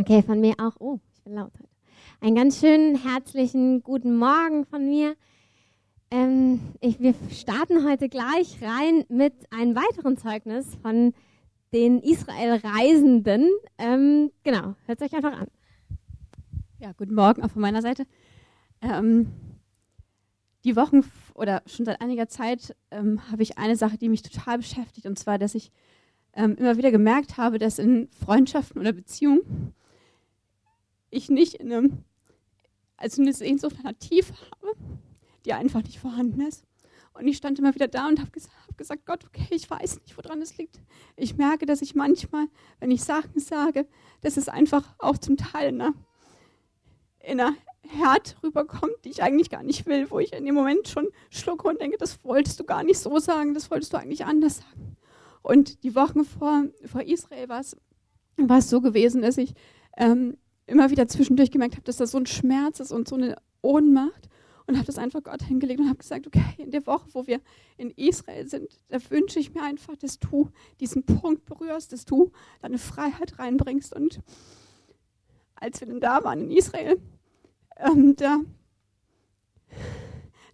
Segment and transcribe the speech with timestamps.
[0.00, 0.76] Okay, von mir auch.
[0.78, 1.68] Oh, ich bin laut heute.
[2.22, 5.14] Einen ganz schönen herzlichen guten Morgen von mir.
[6.10, 11.12] Ähm, ich, wir starten heute gleich rein mit einem weiteren Zeugnis von
[11.74, 13.50] den Israel-Reisenden.
[13.76, 15.48] Ähm, genau, hört euch einfach an.
[16.78, 18.06] Ja, guten Morgen auch von meiner Seite.
[18.80, 19.30] Ähm,
[20.64, 21.02] die Wochen
[21.34, 25.18] oder schon seit einiger Zeit ähm, habe ich eine Sache, die mich total beschäftigt, und
[25.18, 25.70] zwar, dass ich
[26.32, 29.74] ähm, immer wieder gemerkt habe, dass in Freundschaften oder Beziehungen
[31.10, 32.04] ich nicht in einem,
[32.96, 34.76] also eine Sehnsucht nach Tiefe habe,
[35.44, 36.64] die einfach nicht vorhanden ist.
[37.12, 40.00] Und ich stand immer wieder da und habe gesagt, hab gesagt, Gott, okay, ich weiß
[40.00, 40.80] nicht, woran es liegt.
[41.16, 42.46] Ich merke, dass ich manchmal,
[42.78, 43.86] wenn ich Sachen sage,
[44.20, 45.94] dass es einfach auch zum Teil in einer,
[47.20, 50.88] in einer Härte rüberkommt, die ich eigentlich gar nicht will, wo ich in dem Moment
[50.88, 54.24] schon schlucke und denke, das wolltest du gar nicht so sagen, das wolltest du eigentlich
[54.24, 54.96] anders sagen.
[55.42, 59.54] Und die Wochen vor, vor Israel war es so gewesen, dass ich
[59.96, 60.36] ähm,
[60.70, 64.28] immer wieder zwischendurch gemerkt habe, dass das so ein Schmerz ist und so eine Ohnmacht
[64.66, 67.40] und habe das einfach Gott hingelegt und habe gesagt, okay, in der Woche, wo wir
[67.76, 72.30] in Israel sind, da wünsche ich mir einfach, dass du diesen Punkt berührst, dass du
[72.62, 73.94] deine Freiheit reinbringst.
[73.94, 74.20] Und
[75.56, 77.00] als wir dann da waren in Israel,
[77.78, 78.38] ähm, da,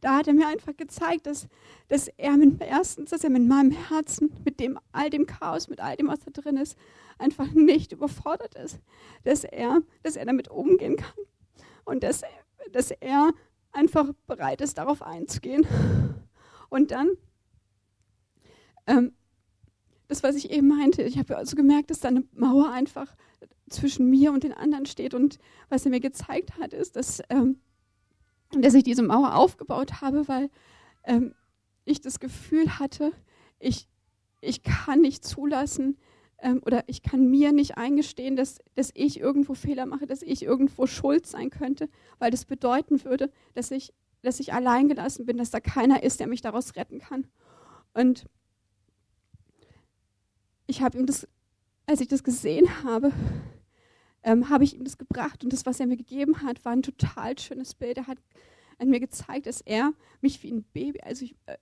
[0.00, 1.48] da hat er mir einfach gezeigt, dass,
[1.88, 5.80] dass er mit erstens, dass er mit meinem Herzen, mit dem all dem Chaos, mit
[5.80, 6.76] all dem, was da drin ist,
[7.18, 8.78] einfach nicht überfordert ist,
[9.24, 11.14] dass er, dass er damit umgehen kann
[11.84, 12.22] und dass,
[12.72, 13.32] dass er
[13.72, 15.66] einfach bereit ist, darauf einzugehen.
[16.68, 17.10] Und dann,
[18.86, 19.12] ähm,
[20.08, 23.14] das, was ich eben meinte, ich habe also gemerkt, dass da eine Mauer einfach
[23.68, 25.14] zwischen mir und den anderen steht.
[25.14, 27.60] Und was er mir gezeigt hat, ist, dass, ähm,
[28.62, 30.50] dass ich diese Mauer aufgebaut habe, weil
[31.04, 31.34] ähm,
[31.84, 33.12] ich das Gefühl hatte,
[33.58, 33.88] ich,
[34.40, 35.96] ich kann nicht zulassen,
[36.38, 40.42] ähm, oder ich kann mir nicht eingestehen, dass, dass ich irgendwo Fehler mache, dass ich
[40.42, 45.38] irgendwo schuld sein könnte, weil das bedeuten würde, dass ich, dass ich allein gelassen bin,
[45.38, 47.26] dass da keiner ist, der mich daraus retten kann.
[47.94, 48.26] Und
[50.66, 51.26] ich habe ihm das,
[51.86, 53.12] als ich das gesehen habe,
[54.22, 56.82] ähm, habe ich ihm das gebracht und das, was er mir gegeben hat, war ein
[56.82, 57.96] total schönes Bild.
[57.96, 58.18] Er hat
[58.84, 61.56] mir gezeigt, dass er mich wie ein Baby, also ich, äh,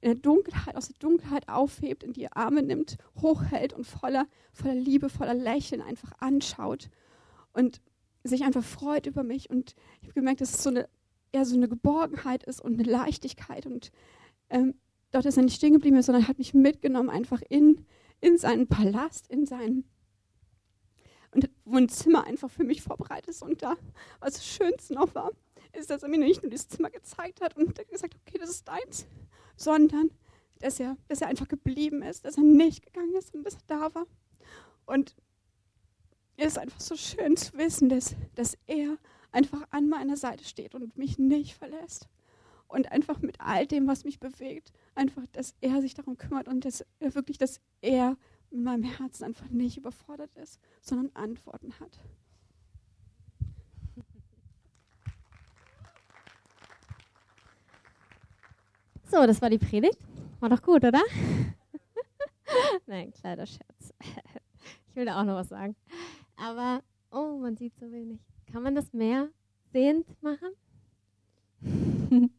[0.00, 4.74] in der Dunkelheit, aus der Dunkelheit aufhebt, in die Arme nimmt, hochhält und voller, voller
[4.74, 6.88] Liebe, voller Lächeln einfach anschaut
[7.52, 7.80] und
[8.22, 9.50] sich einfach freut über mich.
[9.50, 10.88] Und ich habe gemerkt, dass es so eine,
[11.32, 13.66] eher so eine Geborgenheit ist und eine Leichtigkeit.
[13.66, 13.90] Und
[14.50, 14.74] ähm,
[15.10, 17.84] dort ist er nicht stehen geblieben, sondern hat mich mitgenommen, einfach in,
[18.20, 19.84] in seinen Palast, in seinen
[21.30, 23.42] und wo ein Zimmer einfach für mich vorbereitet ist.
[23.42, 23.76] Und da,
[24.20, 25.30] was das Schönste noch war,
[25.72, 28.68] ist, dass er mir nicht nur dieses Zimmer gezeigt hat und gesagt, okay, das ist
[28.68, 29.06] deins,
[29.56, 30.10] sondern
[30.60, 33.62] dass er, dass er einfach geblieben ist, dass er nicht gegangen ist und dass er
[33.66, 34.06] da war.
[34.86, 35.14] Und
[36.36, 38.98] es ist einfach so schön zu wissen, dass, dass er
[39.32, 42.08] einfach an meiner Seite steht und mich nicht verlässt.
[42.68, 46.66] Und einfach mit all dem, was mich bewegt, einfach, dass er sich darum kümmert und
[46.66, 48.16] dass er wirklich, dass er
[48.50, 51.98] in meinem Herzen einfach nicht überfordert ist, sondern Antworten hat.
[59.10, 59.98] So, das war die Predigt.
[60.40, 61.00] War doch gut, oder?
[62.86, 63.94] Nein, kleiner Scherz.
[64.90, 65.76] Ich will da auch noch was sagen.
[66.36, 66.82] Aber,
[67.12, 68.18] oh, man sieht so wenig.
[68.50, 69.28] Kann man das mehr
[69.72, 70.48] sehend machen?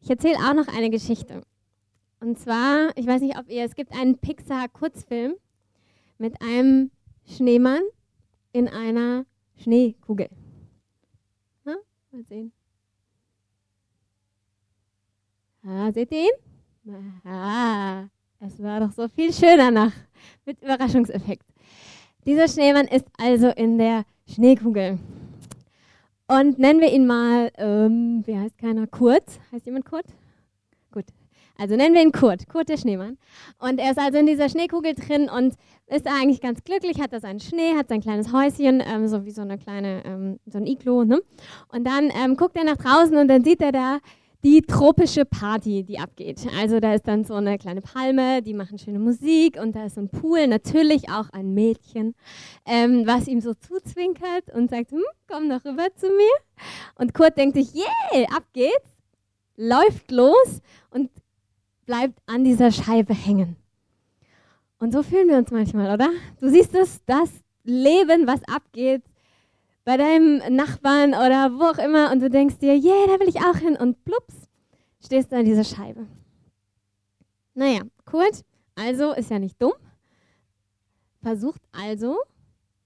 [0.00, 1.40] Ich erzähle auch noch eine Geschichte.
[2.20, 5.34] Und zwar, ich weiß nicht, ob ihr, es gibt einen Pixar-Kurzfilm
[6.18, 6.90] mit einem
[7.26, 7.80] Schneemann
[8.52, 9.24] in einer
[9.62, 10.28] Schneekugel.
[11.64, 11.76] Na,
[12.10, 12.52] mal sehen.
[15.66, 17.24] Ah, seht ihr ihn?
[17.24, 18.04] Ah,
[18.40, 19.92] es war doch so viel schöner nach,
[20.44, 21.46] mit Überraschungseffekt.
[22.26, 24.98] Dieser Schneemann ist also in der Schneekugel.
[26.26, 28.86] Und nennen wir ihn mal, ähm, wie heißt keiner?
[28.86, 29.24] Kurt.
[29.52, 30.06] Heißt jemand Kurt?
[31.56, 33.16] Also nennen wir ihn Kurt, Kurt der Schneemann.
[33.58, 35.54] Und er ist also in dieser Schneekugel drin und
[35.86, 39.30] ist eigentlich ganz glücklich, hat da seinen Schnee, hat sein kleines Häuschen, ähm, so wie
[39.30, 41.04] so eine kleine, ähm, so ein Iglo.
[41.04, 41.22] Ne?
[41.72, 43.98] Und dann ähm, guckt er nach draußen und dann sieht er da
[44.44, 46.46] die tropische Party, die abgeht.
[46.60, 49.96] Also da ist dann so eine kleine Palme, die machen schöne Musik und da ist
[49.96, 52.14] ein Pool, natürlich auch ein Mädchen,
[52.66, 56.36] ähm, was ihm so zuzwinkert und sagt, hm, komm doch rüber zu mir.
[56.96, 58.98] Und Kurt denkt sich, yeah, ab geht's,
[59.56, 61.10] läuft los und
[61.86, 63.56] bleibt an dieser Scheibe hängen.
[64.78, 66.10] Und so fühlen wir uns manchmal, oder?
[66.40, 67.30] Du siehst es, das
[67.62, 69.02] Leben, was abgeht,
[69.84, 73.40] bei deinem Nachbarn oder wo auch immer und du denkst dir, yeah, da will ich
[73.40, 74.48] auch hin und plups,
[75.04, 76.06] stehst du an dieser Scheibe.
[77.54, 78.44] Naja, Kurt
[78.74, 79.74] Also ist ja nicht dumm.
[81.22, 82.18] Versucht also.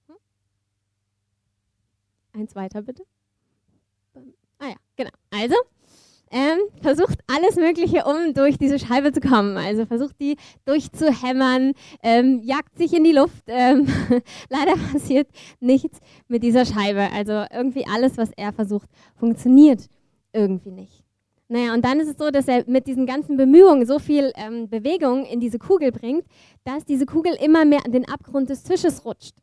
[0.07, 0.15] Hm?
[2.33, 3.03] Eins weiter bitte.
[4.59, 5.11] Ah ja, genau.
[5.31, 5.55] Also
[6.31, 9.57] ähm, versucht alles Mögliche, um durch diese Scheibe zu kommen.
[9.57, 11.73] Also versucht die durchzuhämmern,
[12.03, 13.43] ähm, jagt sich in die Luft.
[13.47, 13.87] Ähm,
[14.49, 15.27] leider passiert
[15.59, 17.09] nichts mit dieser Scheibe.
[17.13, 19.87] Also irgendwie alles, was er versucht, funktioniert
[20.33, 21.03] irgendwie nicht.
[21.51, 24.69] Naja, und dann ist es so, dass er mit diesen ganzen Bemühungen so viel ähm,
[24.69, 26.23] Bewegung in diese Kugel bringt,
[26.63, 29.33] dass diese Kugel immer mehr an den Abgrund des Tisches rutscht.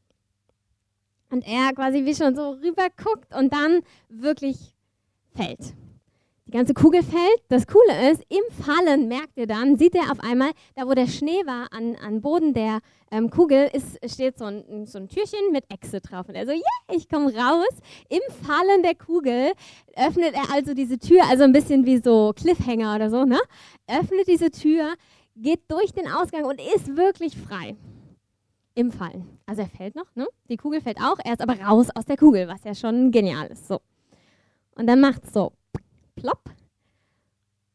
[1.30, 4.72] Und er quasi wie schon so rüber guckt und dann wirklich
[5.34, 5.74] fällt.
[6.48, 7.42] Die ganze Kugel fällt.
[7.48, 11.08] Das Coole ist, im Fallen merkt ihr dann, sieht er auf einmal, da wo der
[11.08, 12.78] Schnee war, an, an Boden der
[13.10, 16.28] ähm, Kugel, ist, steht so ein, so ein Türchen mit Exit drauf.
[16.28, 17.74] Und er so, ja, yeah, ich komme raus.
[18.08, 19.54] Im Fallen der Kugel
[19.96, 23.40] öffnet er also diese Tür, also ein bisschen wie so Cliffhanger oder so, ne?
[23.88, 24.94] Öffnet diese Tür,
[25.34, 27.74] geht durch den Ausgang und ist wirklich frei.
[28.76, 29.26] Im Fallen.
[29.46, 30.28] Also er fällt noch, ne?
[30.48, 33.48] Die Kugel fällt auch, er ist aber raus aus der Kugel, was ja schon genial
[33.48, 33.66] ist.
[33.66, 33.80] So.
[34.76, 35.50] Und dann macht es so
[36.26, 36.50] plopp.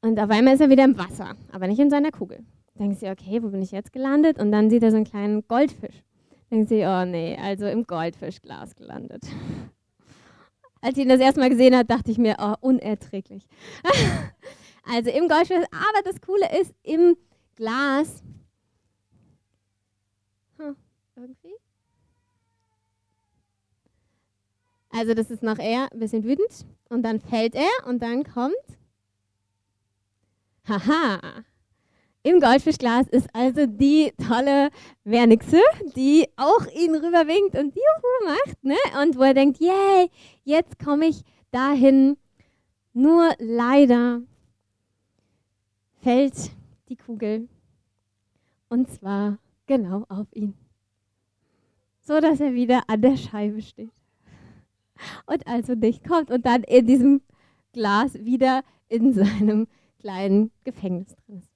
[0.02, 2.44] Und auf einmal ist er wieder im Wasser, aber nicht in seiner Kugel.
[2.78, 4.40] Denkt sie, okay, wo bin ich jetzt gelandet?
[4.40, 6.04] Und dann sieht er so einen kleinen Goldfisch.
[6.50, 9.24] Denkt sie, oh nee, also im Goldfischglas gelandet.
[10.82, 13.48] Als ich ihn das erste Mal gesehen habe, dachte ich mir, oh, unerträglich.
[14.92, 17.16] also im Goldfisch, aber das Coole ist, im
[17.56, 18.24] Glas.
[20.58, 20.76] Hm,
[21.16, 21.56] irgendwie?
[24.90, 26.66] Also das ist noch eher ein bisschen wütend.
[26.92, 28.54] Und dann fällt er und dann kommt.
[30.68, 31.22] Haha.
[32.22, 34.72] Im Goldfischglas ist also die tolle
[35.06, 35.62] Wernixe,
[35.96, 38.76] die auch ihn rüberwinkt und Juhu macht, ne?
[39.02, 40.12] Und wo er denkt, yay,
[40.44, 41.22] jetzt komme ich
[41.52, 42.18] dahin.
[42.92, 44.22] Nur leider
[46.02, 46.52] fällt
[46.90, 47.48] die Kugel.
[48.68, 50.56] Und zwar genau auf ihn.
[52.02, 53.92] So dass er wieder an der Scheibe steht
[55.26, 57.22] und also nicht kommt und dann in diesem
[57.74, 59.68] Glas wieder in seinem
[60.00, 61.50] kleinen Gefängnis drin ist.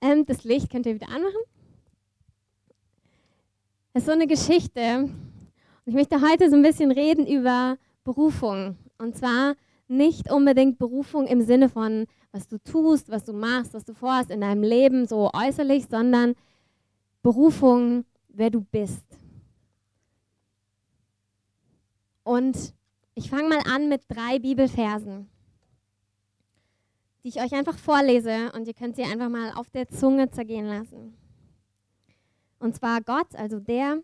[0.00, 1.40] Ähm, das Licht könnt ihr wieder anmachen.
[3.92, 5.04] Das ist so eine Geschichte.
[5.04, 5.12] Und
[5.86, 8.76] ich möchte heute so ein bisschen reden über Berufung.
[8.98, 9.54] Und zwar
[9.88, 14.30] nicht unbedingt Berufung im Sinne von, was du tust, was du machst, was du vorhast
[14.30, 16.34] in deinem Leben, so äußerlich, sondern
[17.22, 19.04] Berufung, wer du bist.
[22.24, 22.74] Und
[23.14, 25.28] ich fange mal an mit drei Bibelversen,
[27.22, 30.66] die ich euch einfach vorlese und ihr könnt sie einfach mal auf der Zunge zergehen
[30.66, 31.16] lassen.
[32.58, 34.02] Und zwar Gott, also der,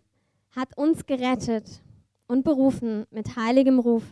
[0.55, 1.81] hat uns gerettet
[2.27, 4.03] und berufen mit heiligem Ruf,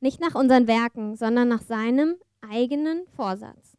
[0.00, 3.76] nicht nach unseren Werken, sondern nach seinem eigenen Vorsatz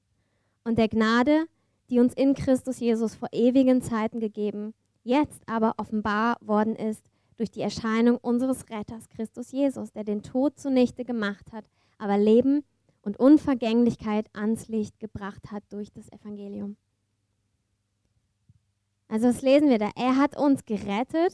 [0.64, 1.46] und der Gnade,
[1.90, 7.10] die uns in Christus Jesus vor ewigen Zeiten gegeben, jetzt aber offenbar worden ist
[7.40, 11.64] durch die Erscheinung unseres Retters Christus Jesus, der den Tod zunichte gemacht hat,
[11.98, 12.66] aber Leben
[13.02, 16.76] und Unvergänglichkeit ans Licht gebracht hat durch das Evangelium.
[19.08, 19.90] Also das lesen wir da.
[19.96, 21.34] Er hat uns gerettet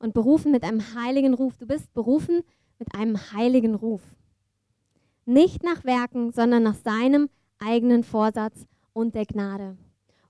[0.00, 1.56] und berufen mit einem heiligen Ruf.
[1.56, 2.42] Du bist berufen
[2.80, 4.02] mit einem heiligen Ruf.
[5.24, 7.30] Nicht nach Werken, sondern nach seinem
[7.60, 9.76] eigenen Vorsatz und der Gnade.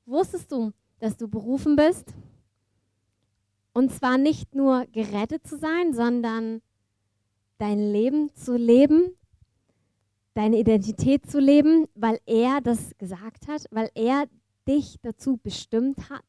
[0.04, 2.14] Wusstest du, dass du berufen bist?
[3.78, 6.62] Und zwar nicht nur gerettet zu sein, sondern
[7.58, 9.16] dein Leben zu leben,
[10.34, 14.24] deine Identität zu leben, weil er das gesagt hat, weil er
[14.66, 16.24] dich dazu bestimmt hat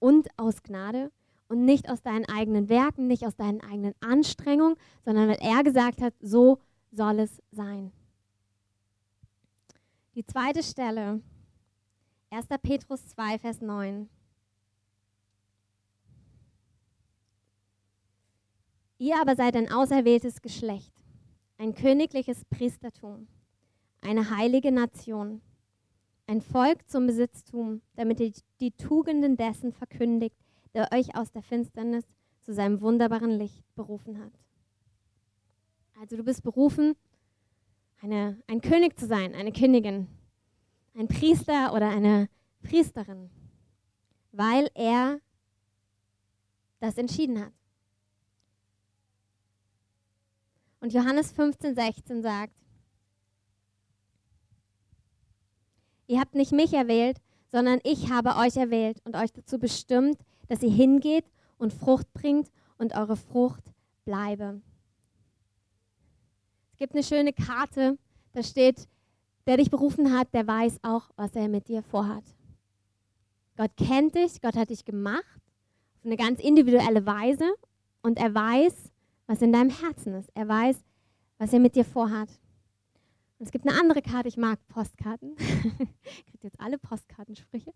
[0.00, 1.10] und aus Gnade
[1.48, 6.02] und nicht aus deinen eigenen Werken, nicht aus deinen eigenen Anstrengungen, sondern weil er gesagt
[6.02, 6.58] hat, so
[6.90, 7.90] soll es sein.
[10.14, 11.22] Die zweite Stelle,
[12.28, 12.48] 1.
[12.62, 14.10] Petrus 2, Vers 9.
[19.02, 20.92] Ihr aber seid ein auserwähltes Geschlecht,
[21.58, 23.26] ein königliches Priestertum,
[24.00, 25.42] eine heilige Nation,
[26.28, 30.36] ein Volk zum Besitztum, damit ihr die Tugenden dessen verkündigt,
[30.72, 32.04] der euch aus der Finsternis
[32.42, 34.32] zu seinem wunderbaren Licht berufen hat.
[36.00, 36.94] Also du bist berufen,
[38.02, 40.06] eine, ein König zu sein, eine Königin,
[40.94, 42.28] ein Priester oder eine
[42.62, 43.30] Priesterin,
[44.30, 45.18] weil er
[46.78, 47.52] das entschieden hat.
[50.82, 52.52] Und Johannes 15, 16 sagt,
[56.08, 60.60] ihr habt nicht mich erwählt, sondern ich habe euch erwählt und euch dazu bestimmt, dass
[60.60, 61.24] ihr hingeht
[61.56, 63.62] und Frucht bringt und eure Frucht
[64.04, 64.60] bleibe.
[66.72, 67.96] Es gibt eine schöne Karte,
[68.32, 68.88] da steht,
[69.46, 72.24] der dich berufen hat, der weiß auch, was er mit dir vorhat.
[73.56, 75.40] Gott kennt dich, Gott hat dich gemacht
[76.00, 77.54] auf eine ganz individuelle Weise
[78.02, 78.91] und er weiß,
[79.32, 80.30] was in deinem Herzen ist.
[80.34, 80.76] Er weiß,
[81.38, 82.28] was er mit dir vorhat.
[83.38, 85.36] Und es gibt eine andere Karte, ich mag Postkarten.
[86.26, 87.72] Kriegt jetzt alle Postkartensprüche.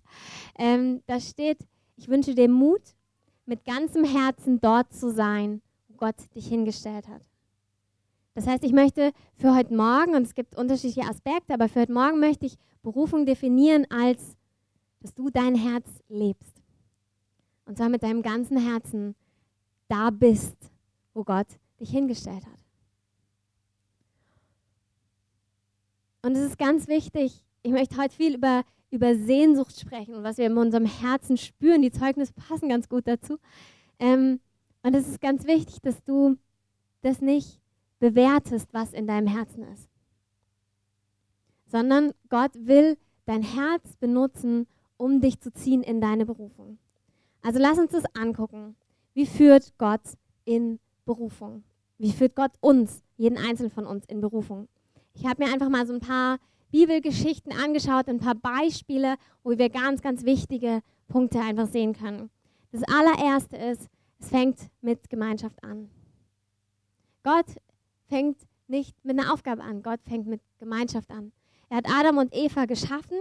[0.58, 2.82] Ähm, da steht, ich wünsche dir Mut,
[3.46, 7.22] mit ganzem Herzen dort zu sein, wo Gott dich hingestellt hat.
[8.34, 11.92] Das heißt, ich möchte für heute Morgen, und es gibt unterschiedliche Aspekte, aber für heute
[11.94, 14.36] Morgen möchte ich Berufung definieren als,
[15.00, 16.62] dass du dein Herz lebst.
[17.64, 19.14] Und zwar mit deinem ganzen Herzen
[19.88, 20.70] da bist,
[21.16, 21.46] wo Gott
[21.80, 22.60] dich hingestellt hat.
[26.22, 30.38] Und es ist ganz wichtig, ich möchte heute viel über, über Sehnsucht sprechen und was
[30.38, 31.82] wir in unserem Herzen spüren.
[31.82, 33.38] Die Zeugnisse passen ganz gut dazu.
[33.98, 34.40] Ähm,
[34.82, 36.36] und es ist ganz wichtig, dass du
[37.00, 37.60] das nicht
[37.98, 39.88] bewertest, was in deinem Herzen ist,
[41.66, 46.78] sondern Gott will dein Herz benutzen, um dich zu ziehen in deine Berufung.
[47.42, 48.76] Also lass uns das angucken.
[49.14, 50.02] Wie führt Gott
[50.44, 51.64] in Berufung?
[51.96, 54.68] Wie führt Gott uns, jeden einzelnen von uns, in Berufung?
[55.14, 56.38] Ich habe mir einfach mal so ein paar
[56.70, 62.28] Bibelgeschichten angeschaut, ein paar Beispiele, wo wir ganz, ganz wichtige Punkte einfach sehen können.
[62.72, 65.88] Das allererste ist, es fängt mit Gemeinschaft an.
[67.22, 67.46] Gott
[68.08, 68.36] fängt
[68.68, 71.32] nicht mit einer Aufgabe an, Gott fängt mit Gemeinschaft an.
[71.68, 73.18] Er hat Adam und Eva geschaffen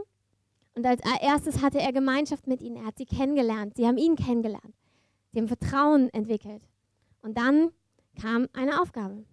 [0.76, 2.78] und als erstes hatte er Gemeinschaft mit ihnen.
[2.78, 4.76] Er hat sie kennengelernt, sie haben ihn kennengelernt,
[5.32, 6.62] sie haben Vertrauen entwickelt.
[7.26, 7.72] Und dann
[8.22, 9.26] kam eine Aufgabe.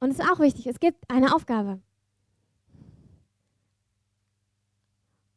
[0.00, 1.82] Und es ist auch wichtig, es gibt eine Aufgabe.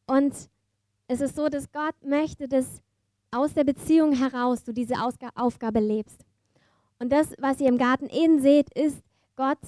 [0.05, 0.33] Und
[1.09, 2.81] es ist so, dass Gott möchte, dass
[3.31, 4.95] aus der Beziehung heraus du diese
[5.35, 6.25] Aufgabe lebst.
[6.99, 9.03] Und das, was ihr im Garten Eden seht, ist,
[9.35, 9.59] Gott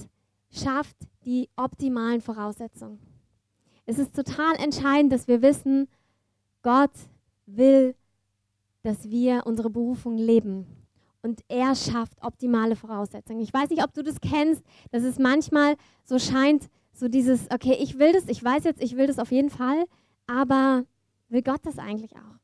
[0.51, 2.99] schafft die optimalen Voraussetzungen.
[3.85, 5.89] Es ist total entscheidend, dass wir wissen,
[6.61, 6.93] Gott
[7.45, 7.93] will,
[8.83, 10.78] dass wir unsere Berufung leben.
[11.21, 13.41] Und er schafft optimale Voraussetzungen.
[13.41, 17.77] Ich weiß nicht, ob du das kennst, dass es manchmal so scheint, so dieses, okay,
[17.79, 19.85] ich will das, ich weiß jetzt, ich will das auf jeden Fall,
[20.27, 20.85] aber
[21.27, 22.39] will Gott das eigentlich auch?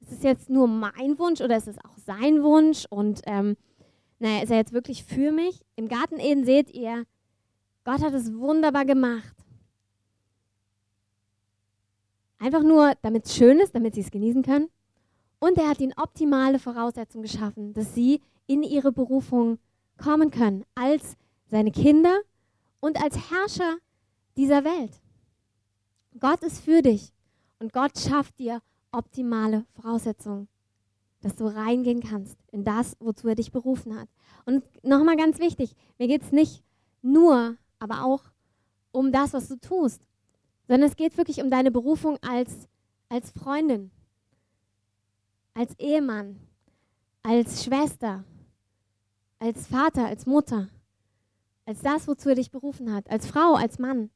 [0.00, 2.86] Ist es jetzt nur mein Wunsch oder ist es auch sein Wunsch?
[2.88, 3.56] Und ähm,
[4.18, 5.64] naja, ist er jetzt wirklich für mich?
[5.74, 7.04] Im Garten Eden seht ihr,
[7.84, 9.34] Gott hat es wunderbar gemacht.
[12.38, 14.68] Einfach nur, damit es schön ist, damit sie es genießen können.
[15.46, 19.58] Und er hat ihnen optimale Voraussetzungen geschaffen, dass sie in ihre Berufung
[19.96, 22.18] kommen können, als seine Kinder
[22.80, 23.76] und als Herrscher
[24.36, 25.00] dieser Welt.
[26.18, 27.12] Gott ist für dich
[27.58, 28.60] und Gott schafft dir
[28.90, 30.48] optimale Voraussetzungen
[31.26, 34.08] dass du reingehen kannst in das, wozu er dich berufen hat.
[34.44, 36.62] Und nochmal ganz wichtig, mir geht es nicht
[37.02, 38.22] nur, aber auch
[38.92, 40.00] um das, was du tust,
[40.68, 42.68] sondern es geht wirklich um deine Berufung als,
[43.08, 43.90] als Freundin,
[45.56, 46.38] als Ehemann,
[47.22, 48.24] als Schwester,
[49.38, 50.68] als Vater, als Mutter,
[51.64, 54.10] als das, wozu er dich berufen hat, als Frau, als Mann.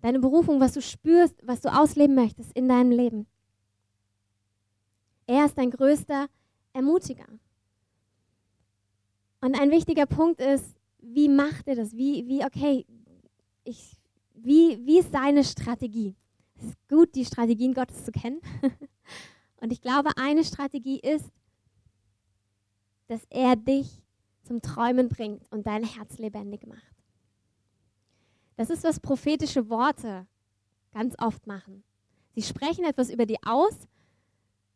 [0.00, 3.26] Deine Berufung, was du spürst, was du ausleben möchtest in deinem Leben.
[5.26, 6.28] Er ist dein größter
[6.72, 7.26] Ermutiger.
[9.40, 11.94] Und ein wichtiger Punkt ist, wie macht er das?
[11.94, 12.86] Wie, wie okay,
[13.64, 13.96] ich,
[14.34, 16.14] wie, wie ist seine Strategie?
[16.56, 18.40] Es ist gut, die Strategien Gottes zu kennen.
[19.60, 21.30] Und ich glaube, eine Strategie ist,
[23.08, 24.02] dass er dich
[24.42, 26.94] zum Träumen bringt und dein Herz lebendig macht.
[28.56, 30.26] Das ist, was prophetische Worte
[30.92, 31.84] ganz oft machen.
[32.34, 33.88] Sie sprechen etwas über dir aus,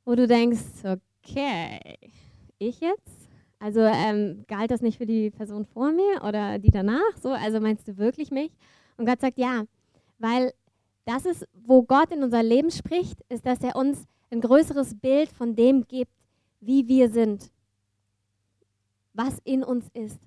[0.05, 1.99] wo du denkst, okay,
[2.59, 3.29] ich jetzt?
[3.59, 7.17] Also ähm, galt das nicht für die Person vor mir oder die danach?
[7.23, 8.51] So, also meinst du wirklich mich?
[8.97, 9.65] Und Gott sagt ja,
[10.19, 10.53] weil
[11.05, 15.31] das ist, wo Gott in unser Leben spricht, ist, dass er uns ein größeres Bild
[15.31, 16.13] von dem gibt,
[16.61, 17.51] wie wir sind,
[19.13, 20.21] was in uns ist.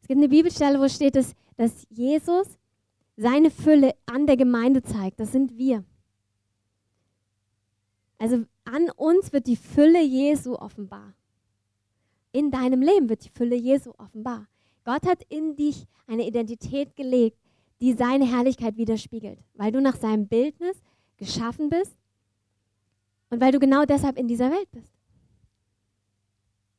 [0.00, 2.58] Es gibt eine Bibelstelle, wo steht, dass, dass Jesus
[3.16, 5.20] seine Fülle an der Gemeinde zeigt.
[5.20, 5.84] Das sind wir.
[8.18, 11.14] Also an uns wird die Fülle Jesu offenbar.
[12.32, 14.48] In deinem Leben wird die Fülle Jesu offenbar.
[14.84, 17.38] Gott hat in dich eine Identität gelegt,
[17.80, 20.76] die seine Herrlichkeit widerspiegelt, weil du nach seinem Bildnis
[21.16, 21.96] geschaffen bist
[23.30, 24.92] und weil du genau deshalb in dieser Welt bist.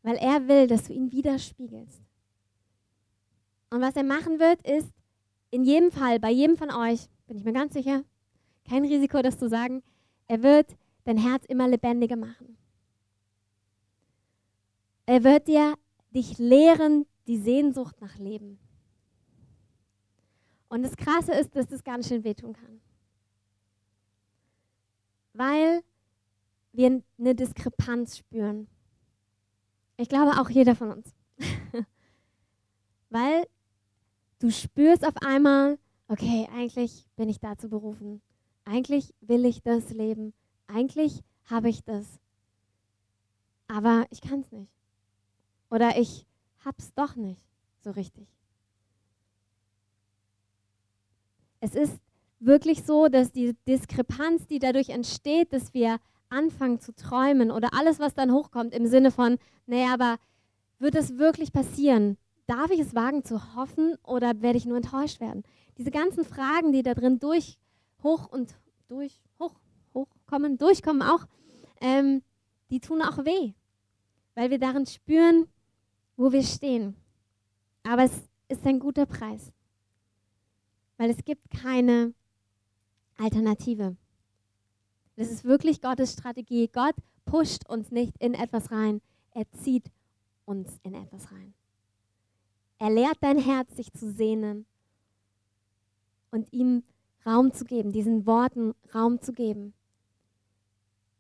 [0.03, 2.01] Weil er will, dass du ihn widerspiegelst.
[3.69, 4.89] Und was er machen wird, ist
[5.51, 8.03] in jedem Fall, bei jedem von euch, bin ich mir ganz sicher,
[8.69, 9.83] kein Risiko, das zu sagen,
[10.27, 12.57] er wird dein Herz immer lebendiger machen.
[15.05, 15.75] Er wird dir
[16.11, 18.59] dich lehren, die Sehnsucht nach Leben.
[20.69, 22.81] Und das Krasse ist, dass das ganz schön wehtun kann.
[25.37, 25.83] weil
[26.77, 28.67] wir eine Diskrepanz spüren.
[29.97, 31.13] Ich glaube auch jeder von uns.
[33.09, 33.47] weil
[34.39, 38.21] du spürst auf einmal, okay, eigentlich bin ich dazu berufen.
[38.63, 40.33] Eigentlich will ich das leben.
[40.67, 42.19] Eigentlich habe ich das.
[43.67, 44.71] Aber ich kann es nicht.
[45.69, 46.27] Oder ich
[46.63, 47.41] hab's doch nicht
[47.79, 48.27] so richtig.
[51.59, 51.99] Es ist
[52.39, 57.99] wirklich so, dass die Diskrepanz, die dadurch entsteht, dass wir anfangen zu träumen oder alles,
[57.99, 60.17] was dann hochkommt im Sinne von, naja, aber
[60.79, 62.17] wird es wirklich passieren?
[62.45, 65.43] Darf ich es wagen zu hoffen oder werde ich nur enttäuscht werden?
[65.77, 67.57] Diese ganzen Fragen, die da drin durch,
[68.03, 68.55] hoch und
[68.87, 69.55] durch, hoch,
[69.93, 71.25] hochkommen, durchkommen auch,
[71.81, 72.23] ähm,
[72.69, 73.53] die tun auch weh,
[74.35, 75.47] weil wir darin spüren,
[76.15, 76.95] wo wir stehen.
[77.83, 79.51] Aber es ist ein guter Preis,
[80.97, 82.13] weil es gibt keine
[83.17, 83.95] Alternative.
[85.17, 86.69] Das ist wirklich Gottes Strategie.
[86.71, 86.95] Gott
[87.25, 89.91] pusht uns nicht in etwas rein, er zieht
[90.45, 91.53] uns in etwas rein.
[92.79, 94.65] Er lehrt dein Herz, sich zu sehnen
[96.31, 96.83] und ihm
[97.25, 99.73] Raum zu geben, diesen Worten Raum zu geben.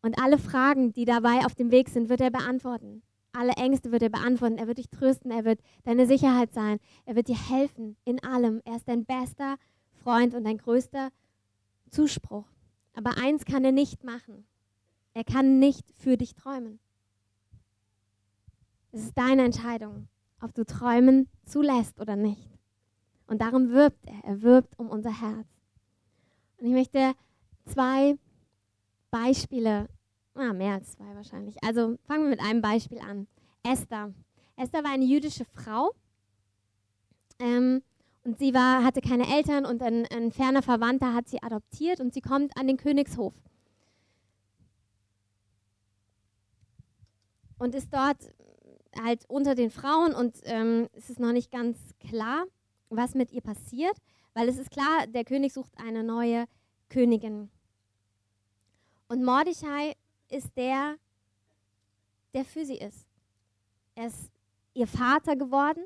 [0.01, 3.01] Und alle Fragen, die dabei auf dem Weg sind, wird er beantworten.
[3.33, 4.57] Alle Ängste wird er beantworten.
[4.57, 5.31] Er wird dich trösten.
[5.31, 6.79] Er wird deine Sicherheit sein.
[7.05, 8.61] Er wird dir helfen in allem.
[8.63, 9.57] Er ist dein bester
[10.03, 11.09] Freund und dein größter
[11.91, 12.45] Zuspruch.
[12.97, 14.47] Aber eins kann er nicht machen.
[15.13, 16.79] Er kann nicht für dich träumen.
[18.91, 20.07] Es ist deine Entscheidung,
[20.41, 22.49] ob du Träumen zulässt oder nicht.
[23.27, 24.23] Und darum wirbt er.
[24.23, 25.47] Er wirbt um unser Herz.
[26.57, 27.13] Und ich möchte
[27.65, 28.17] zwei
[29.11, 29.89] Beispiele,
[30.33, 31.63] ah, mehr als zwei wahrscheinlich.
[31.63, 33.27] Also fangen wir mit einem Beispiel an.
[33.61, 34.11] Esther.
[34.55, 35.93] Esther war eine jüdische Frau.
[37.37, 37.83] Ähm,
[38.27, 42.13] und sie war, hatte keine Eltern und ein, ein ferner Verwandter hat sie adoptiert und
[42.13, 43.33] sie kommt an den Königshof.
[47.57, 48.17] Und ist dort
[49.01, 52.43] halt unter den Frauen und ähm, es ist noch nicht ganz klar,
[52.89, 53.95] was mit ihr passiert,
[54.33, 56.47] weil es ist klar, der König sucht eine neue
[56.89, 57.49] Königin.
[59.07, 59.95] Und Mordechai
[60.27, 60.97] ist der,
[62.33, 63.07] der für sie ist.
[63.95, 64.29] Er ist
[64.73, 65.85] ihr Vater geworden.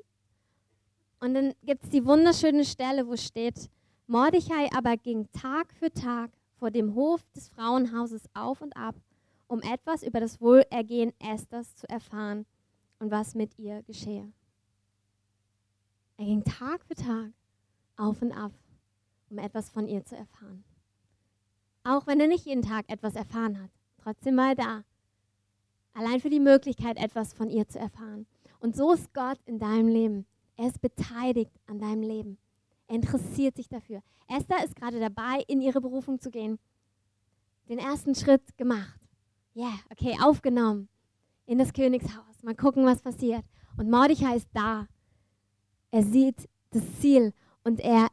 [1.21, 3.69] Und dann gibt es die wunderschöne Stelle, wo steht,
[4.07, 8.95] Mordechai aber ging Tag für Tag vor dem Hof des Frauenhauses auf und ab,
[9.47, 12.47] um etwas über das Wohlergehen Esthers zu erfahren
[12.97, 14.31] und was mit ihr geschehe.
[16.17, 17.31] Er ging Tag für Tag
[17.97, 18.51] auf und ab,
[19.29, 20.63] um etwas von ihr zu erfahren.
[21.83, 23.69] Auch wenn er nicht jeden Tag etwas erfahren hat,
[24.03, 24.83] trotzdem mal da.
[25.93, 28.25] Allein für die Möglichkeit, etwas von ihr zu erfahren.
[28.59, 30.25] Und so ist Gott in deinem Leben.
[30.61, 32.37] Er ist beteiligt an deinem Leben.
[32.87, 34.03] Er interessiert sich dafür.
[34.27, 36.59] Esther ist gerade dabei, in ihre Berufung zu gehen.
[37.67, 38.99] Den ersten Schritt gemacht.
[39.55, 40.87] Ja, yeah, okay, aufgenommen.
[41.47, 42.43] In das Königshaus.
[42.43, 43.43] Mal gucken, was passiert.
[43.75, 44.85] Und Mordechai ist da.
[45.89, 48.09] Er sieht das Ziel und er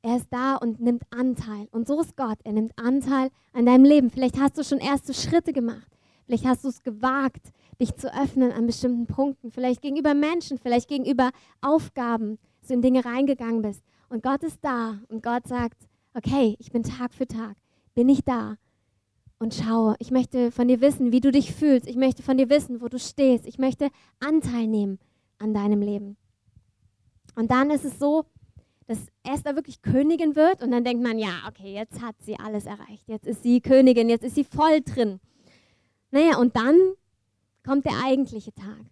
[0.00, 1.68] er ist da und nimmt Anteil.
[1.72, 2.38] Und so ist Gott.
[2.42, 4.10] Er nimmt Anteil an deinem Leben.
[4.10, 5.92] Vielleicht hast du schon erste Schritte gemacht.
[6.32, 9.50] Vielleicht hast du es gewagt, dich zu öffnen an bestimmten Punkten.
[9.50, 13.84] Vielleicht gegenüber Menschen, vielleicht gegenüber Aufgaben, du in Dinge reingegangen bist.
[14.08, 14.98] Und Gott ist da.
[15.10, 15.76] Und Gott sagt,
[16.14, 17.54] okay, ich bin Tag für Tag.
[17.94, 18.56] Bin ich da?
[19.40, 21.86] Und schaue, ich möchte von dir wissen, wie du dich fühlst.
[21.86, 23.46] Ich möchte von dir wissen, wo du stehst.
[23.46, 25.00] Ich möchte Anteil nehmen
[25.38, 26.16] an deinem Leben.
[27.34, 28.24] Und dann ist es so,
[28.86, 32.64] dass Esther wirklich Königin wird und dann denkt man, ja, okay, jetzt hat sie alles
[32.64, 35.20] erreicht, jetzt ist sie Königin, jetzt ist sie voll drin.
[36.12, 36.78] Naja, und dann
[37.64, 38.84] kommt der eigentliche Tag.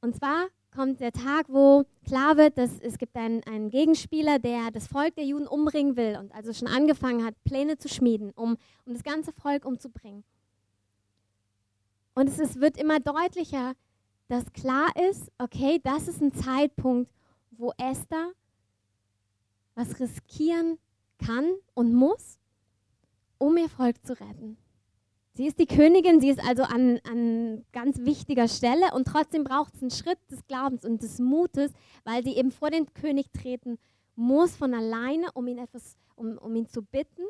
[0.00, 4.72] Und zwar kommt der Tag, wo klar wird, dass es gibt einen, einen Gegenspieler, der
[4.72, 8.58] das Volk der Juden umbringen will und also schon angefangen hat, Pläne zu schmieden, um,
[8.84, 10.24] um das ganze Volk umzubringen.
[12.14, 13.74] Und es ist, wird immer deutlicher,
[14.26, 17.10] dass klar ist, okay, das ist ein Zeitpunkt,
[17.52, 18.32] wo Esther
[19.76, 20.78] was riskieren
[21.24, 22.40] kann und muss,
[23.38, 24.58] um ihr Volk zu retten.
[25.36, 29.74] Sie ist die Königin, sie ist also an, an ganz wichtiger Stelle und trotzdem braucht
[29.74, 31.72] es einen Schritt des Glaubens und des Mutes,
[32.04, 33.78] weil sie eben vor den König treten
[34.14, 37.20] muss von alleine, um ihn etwas, um, um ihn zu bitten.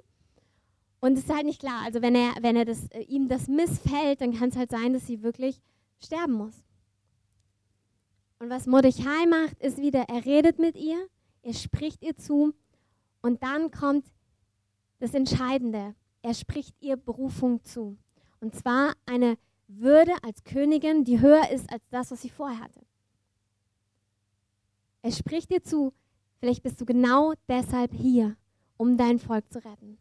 [1.00, 1.82] Und es ist halt nicht klar.
[1.84, 4.92] Also wenn er, wenn er das, äh, ihm das missfällt, dann kann es halt sein,
[4.92, 5.60] dass sie wirklich
[5.98, 6.54] sterben muss.
[8.38, 11.08] Und was Mordechai macht, ist wieder, er redet mit ihr,
[11.42, 12.54] er spricht ihr zu
[13.20, 14.06] und dann kommt
[15.00, 15.96] das Entscheidende.
[16.26, 17.96] Er spricht ihr Berufung zu.
[18.40, 22.84] Und zwar eine Würde als Königin, die höher ist als das, was sie vorher hatte.
[25.02, 25.92] Er spricht dir zu,
[26.40, 28.36] vielleicht bist du genau deshalb hier,
[28.76, 29.98] um dein Volk zu retten.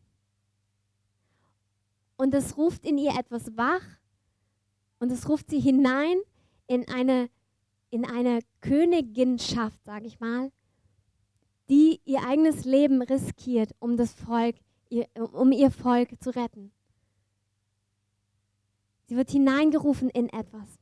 [2.17, 3.83] und es ruft in ihr etwas wach
[4.97, 6.17] und es ruft sie hinein
[6.65, 7.29] in eine,
[7.91, 10.51] in eine Königinschaft, sage ich mal,
[11.69, 14.55] die ihr eigenes Leben riskiert, um das Volk,
[14.89, 16.71] ihr, um ihr Volk zu retten.
[19.07, 20.79] Sie wird hineingerufen in etwas.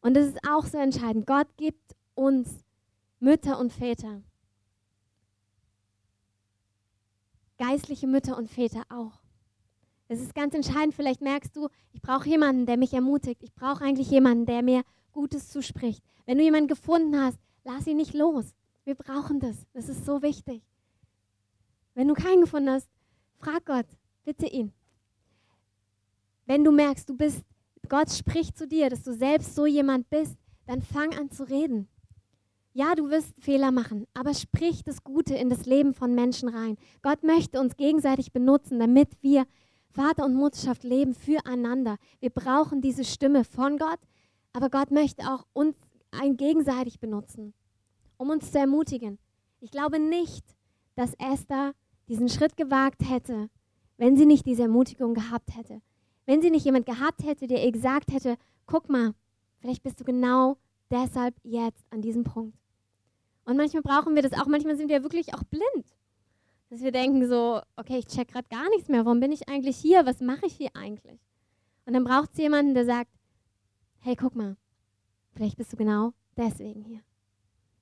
[0.00, 1.26] Und das ist auch so entscheidend.
[1.26, 2.64] Gott gibt uns
[3.18, 4.22] Mütter und Väter.
[7.58, 9.20] Geistliche Mütter und Väter auch.
[10.06, 10.94] Es ist ganz entscheidend.
[10.94, 13.42] Vielleicht merkst du, ich brauche jemanden, der mich ermutigt.
[13.42, 16.02] Ich brauche eigentlich jemanden, der mir Gutes zuspricht.
[16.26, 18.54] Wenn du jemanden gefunden hast, lass ihn nicht los.
[18.84, 19.66] Wir brauchen das.
[19.72, 20.62] Das ist so wichtig.
[21.94, 22.88] Wenn du keinen gefunden hast,
[23.38, 23.86] frag Gott,
[24.24, 24.72] bitte ihn.
[26.46, 27.44] Wenn du merkst, du bist,
[27.88, 31.88] Gott spricht zu dir, dass du selbst so jemand bist, dann fang an zu reden.
[32.72, 36.76] Ja, du wirst Fehler machen, aber sprich das Gute in das Leben von Menschen rein.
[37.02, 39.46] Gott möchte uns gegenseitig benutzen, damit wir
[39.90, 41.96] Vater und Mutterschaft leben füreinander.
[42.20, 44.00] Wir brauchen diese Stimme von Gott,
[44.52, 45.76] aber Gott möchte auch uns
[46.10, 47.54] ein gegenseitig benutzen
[48.18, 49.18] um uns zu ermutigen.
[49.60, 50.44] Ich glaube nicht,
[50.94, 51.72] dass Esther
[52.08, 53.50] diesen Schritt gewagt hätte,
[53.96, 55.82] wenn sie nicht diese Ermutigung gehabt hätte.
[56.26, 59.14] Wenn sie nicht jemand gehabt hätte, der ihr gesagt hätte, guck mal,
[59.60, 60.56] vielleicht bist du genau
[60.90, 62.58] deshalb jetzt an diesem Punkt.
[63.44, 65.96] Und manchmal brauchen wir das auch, manchmal sind wir wirklich auch blind.
[66.70, 69.76] Dass wir denken so, okay, ich check gerade gar nichts mehr, warum bin ich eigentlich
[69.76, 71.18] hier, was mache ich hier eigentlich?
[71.86, 73.10] Und dann braucht es jemanden, der sagt,
[74.00, 74.56] hey, guck mal,
[75.32, 77.00] vielleicht bist du genau deswegen hier.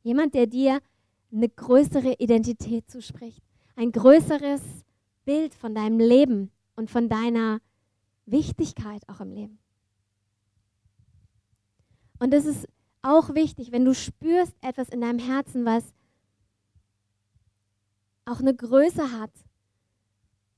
[0.02, 0.80] Jemand, der dir
[1.32, 3.42] eine größere Identität zuspricht,
[3.76, 4.62] ein größeres
[5.24, 7.60] Bild von deinem Leben und von deiner
[8.24, 9.58] Wichtigkeit auch im Leben.
[12.18, 12.66] Und das ist
[13.02, 15.84] auch wichtig, wenn du spürst etwas in deinem Herzen, was
[18.24, 19.30] auch eine Größe hat,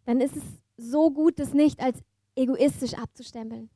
[0.07, 0.45] dann ist es
[0.77, 2.03] so gut, das nicht als
[2.35, 3.69] egoistisch abzustempeln.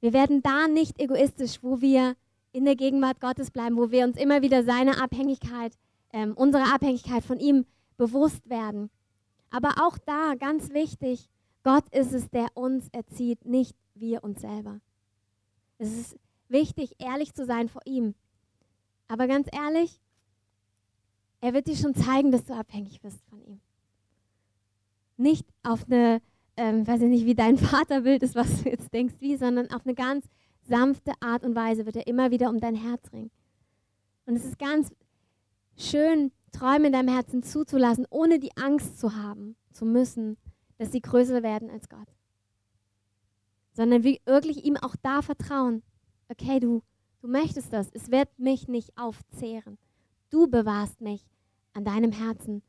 [0.00, 2.16] Wir werden da nicht egoistisch, wo wir
[2.52, 5.76] in der Gegenwart Gottes bleiben, wo wir uns immer wieder seine Abhängigkeit,
[6.14, 8.88] ähm, unsere Abhängigkeit von ihm bewusst werden.
[9.50, 11.28] Aber auch da, ganz wichtig,
[11.64, 14.80] Gott ist es, der uns erzieht, nicht wir uns selber.
[15.78, 16.16] Es ist
[16.48, 18.14] wichtig, ehrlich zu sein vor ihm.
[19.08, 20.00] Aber ganz ehrlich,
[21.40, 23.60] er wird dir schon zeigen, dass du abhängig bist von ihm.
[25.16, 26.22] Nicht auf eine,
[26.56, 29.84] ähm, weiß ich nicht, wie dein Vaterbild ist, was du jetzt denkst, wie, sondern auf
[29.84, 30.26] eine ganz
[30.62, 33.32] sanfte Art und Weise wird er immer wieder um dein Herz ringen.
[34.26, 34.90] Und es ist ganz
[35.76, 40.36] schön, Träume in deinem Herzen zuzulassen, ohne die Angst zu haben, zu müssen,
[40.78, 42.08] dass sie größer werden als Gott.
[43.72, 45.82] Sondern wirklich ihm auch da vertrauen.
[46.28, 46.82] Okay, du,
[47.20, 47.90] du möchtest das.
[47.92, 49.78] Es wird mich nicht aufzehren.
[50.30, 51.26] Du bewahrst mich
[51.72, 52.62] an deinem Herzen.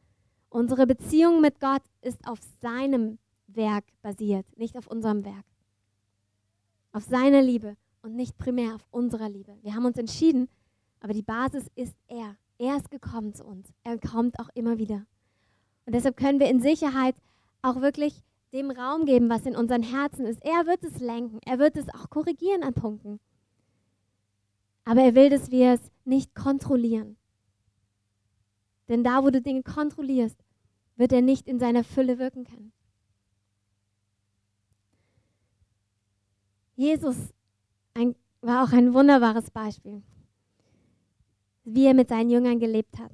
[0.50, 5.46] Unsere Beziehung mit Gott ist auf seinem Werk basiert, nicht auf unserem Werk.
[6.92, 9.58] Auf seiner Liebe und nicht primär auf unserer Liebe.
[9.62, 10.48] Wir haben uns entschieden,
[11.00, 12.36] aber die Basis ist er.
[12.58, 13.74] Er ist gekommen zu uns.
[13.84, 15.06] Er kommt auch immer wieder.
[15.86, 17.16] Und deshalb können wir in Sicherheit
[17.62, 20.44] auch wirklich dem Raum geben, was in unseren Herzen ist.
[20.44, 21.40] Er wird es lenken.
[21.46, 23.20] Er wird es auch korrigieren an Punkten.
[24.86, 27.18] Aber er will, dass wir es nicht kontrollieren.
[28.88, 30.38] Denn da, wo du Dinge kontrollierst,
[30.96, 32.72] wird er nicht in seiner Fülle wirken können.
[36.76, 37.34] Jesus
[37.94, 40.04] ein, war auch ein wunderbares Beispiel,
[41.66, 43.12] wie er mit seinen Jüngern gelebt hat.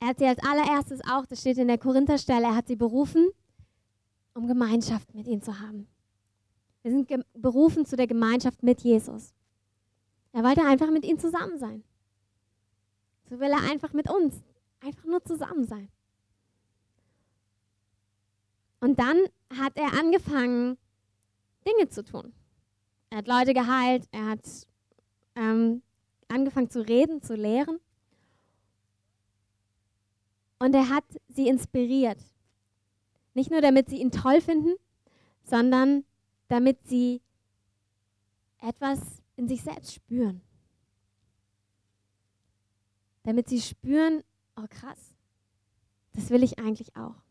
[0.00, 3.30] Er hat sie als allererstes auch, das steht in der Korintherstelle, er hat sie berufen,
[4.34, 5.86] um Gemeinschaft mit ihnen zu haben.
[6.82, 9.32] Wir sind berufen zu der Gemeinschaft mit Jesus.
[10.32, 11.82] Er wollte einfach mit ihnen zusammen sein.
[13.30, 14.44] So will er einfach mit uns,
[14.80, 15.88] einfach nur zusammen sein.
[18.80, 19.16] Und dann
[19.56, 20.76] hat er angefangen,
[21.66, 22.34] Dinge zu tun.
[23.08, 24.40] Er hat Leute geheilt, er hat
[25.36, 25.82] ähm,
[26.28, 27.78] angefangen zu reden, zu lehren.
[30.58, 32.18] Und er hat sie inspiriert.
[33.34, 34.74] Nicht nur, damit sie ihn toll finden,
[35.42, 36.04] sondern
[36.48, 37.20] damit sie
[38.60, 40.40] etwas in sich selbst spüren.
[43.24, 44.22] Damit sie spüren,
[44.56, 45.14] oh krass,
[46.12, 47.23] das will ich eigentlich auch.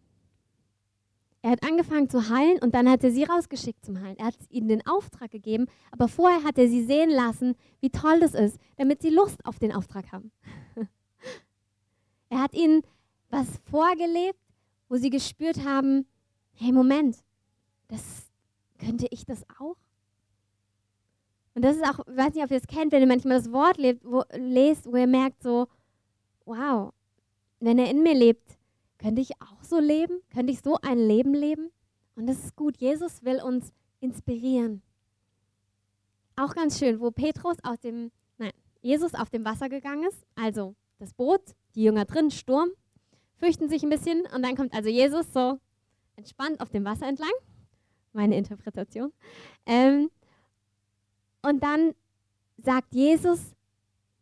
[1.43, 4.17] Er hat angefangen zu heilen und dann hat er sie rausgeschickt zum Heilen.
[4.17, 8.21] Er hat ihnen den Auftrag gegeben, aber vorher hat er sie sehen lassen, wie toll
[8.21, 10.31] das ist, damit sie Lust auf den Auftrag haben.
[12.29, 12.81] er hat ihnen
[13.29, 14.39] was vorgelebt,
[14.87, 16.07] wo sie gespürt haben,
[16.53, 17.17] hey Moment,
[17.89, 18.31] das
[18.79, 19.75] könnte ich das auch?
[21.55, 23.51] Und das ist auch, ich weiß nicht, ob ihr es kennt, wenn ihr manchmal das
[23.51, 25.67] Wort lebt, wo, lest, wo ihr merkt so,
[26.45, 26.93] wow,
[27.59, 28.57] wenn er in mir lebt,
[28.97, 30.21] könnte ich auch so leben?
[30.33, 31.71] Könnte ich so ein Leben leben?
[32.15, 32.77] Und das ist gut.
[32.77, 34.83] Jesus will uns inspirieren.
[36.35, 40.75] Auch ganz schön, wo Petrus aus dem, nein, Jesus auf dem Wasser gegangen ist, also
[40.99, 41.41] das Boot,
[41.75, 42.69] die Jünger drin, Sturm,
[43.37, 45.59] fürchten sich ein bisschen und dann kommt also Jesus so
[46.15, 47.31] entspannt auf dem Wasser entlang,
[48.13, 49.11] meine Interpretation.
[49.65, 50.09] Ähm,
[51.41, 51.93] und dann
[52.57, 53.53] sagt Jesus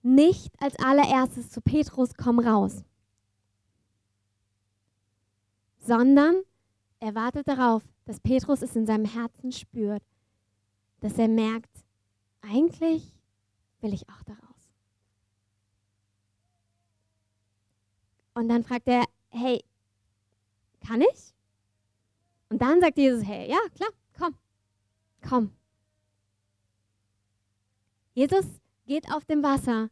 [0.02, 2.84] nicht als allererstes zu Petrus, komm raus,
[5.82, 6.44] sondern
[7.00, 10.04] er wartet darauf, dass Petrus es in seinem Herzen spürt,
[11.00, 11.84] dass er merkt,
[12.42, 13.14] eigentlich
[13.82, 14.42] will ich auch daraus.
[18.34, 19.64] Und dann fragt er, hey,
[20.86, 21.34] kann ich?
[22.50, 24.36] Und dann sagt Jesus, hey, ja, klar, komm,
[25.28, 25.52] komm.
[28.14, 28.46] Jesus
[28.86, 29.90] geht auf dem Wasser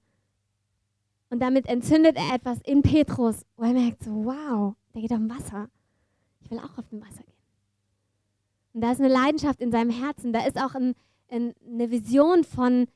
[1.30, 5.20] und damit entzündet er etwas in Petrus, wo er merkt, so, wow, der geht auf
[5.20, 5.70] dem Wasser.
[6.50, 7.34] Ich will auch auf dem Wasser gehen.
[8.74, 10.96] Und da ist eine Leidenschaft in seinem Herzen, da ist auch ein,
[11.30, 12.88] ein, eine Vision von,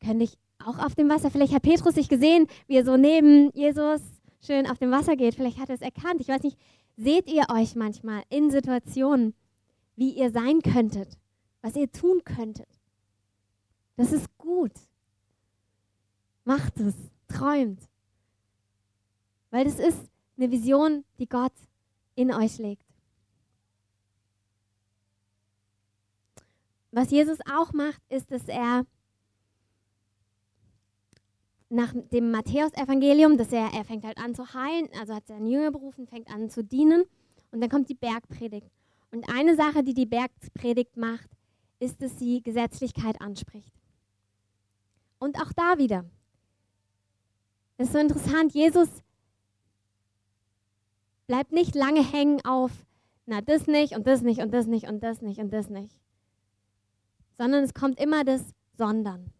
[0.00, 3.52] könnte ich auch auf dem Wasser, vielleicht hat Petrus sich gesehen, wie er so neben
[3.52, 4.00] Jesus
[4.40, 6.20] schön auf dem Wasser geht, vielleicht hat er es erkannt.
[6.20, 6.58] Ich weiß nicht,
[6.96, 9.34] seht ihr euch manchmal in Situationen,
[9.94, 11.16] wie ihr sein könntet,
[11.62, 12.68] was ihr tun könntet?
[13.96, 14.72] Das ist gut.
[16.44, 16.94] Macht es,
[17.28, 17.80] träumt.
[19.50, 21.52] Weil das ist eine Vision, die Gott
[22.16, 22.84] in euch legt.
[26.90, 28.86] Was Jesus auch macht, ist, dass er
[31.68, 35.70] nach dem Matthäusevangelium, dass er, er fängt halt an zu heilen, also hat seinen Jünger
[35.70, 37.04] berufen, fängt an zu dienen
[37.50, 38.70] und dann kommt die Bergpredigt.
[39.10, 41.28] Und eine Sache, die die Bergpredigt macht,
[41.78, 43.74] ist, dass sie Gesetzlichkeit anspricht.
[45.18, 46.04] Und auch da wieder.
[47.76, 48.88] Das ist so interessant, Jesus
[51.26, 52.70] bleibt nicht lange hängen auf,
[53.26, 56.00] na, das nicht und das nicht und das nicht und das nicht und das nicht.
[57.36, 58.42] Sondern es kommt immer das
[58.78, 59.32] Sondern.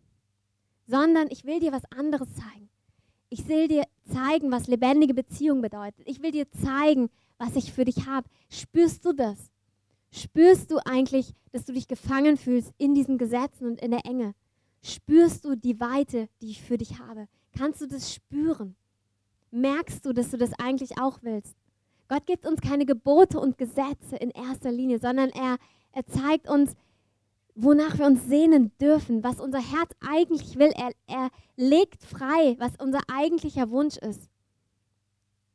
[0.87, 2.69] Sondern ich will dir was anderes zeigen.
[3.29, 6.07] Ich will dir zeigen, was lebendige Beziehung bedeutet.
[6.07, 8.29] Ich will dir zeigen, was ich für dich habe.
[8.49, 9.51] Spürst du das?
[10.11, 14.35] Spürst du eigentlich, dass du dich gefangen fühlst in diesen Gesetzen und in der Enge?
[14.83, 17.29] Spürst du die Weite, die ich für dich habe?
[17.57, 18.77] Kannst du das spüren?
[19.51, 21.57] Merkst du, dass du das eigentlich auch willst?
[22.09, 25.57] Gott gibt uns keine Gebote und Gesetze in erster Linie, sondern er,
[25.93, 26.75] er zeigt uns,
[27.55, 30.73] wonach wir uns sehnen dürfen, was unser Herz eigentlich will.
[30.77, 34.29] Er, er legt frei, was unser eigentlicher Wunsch ist.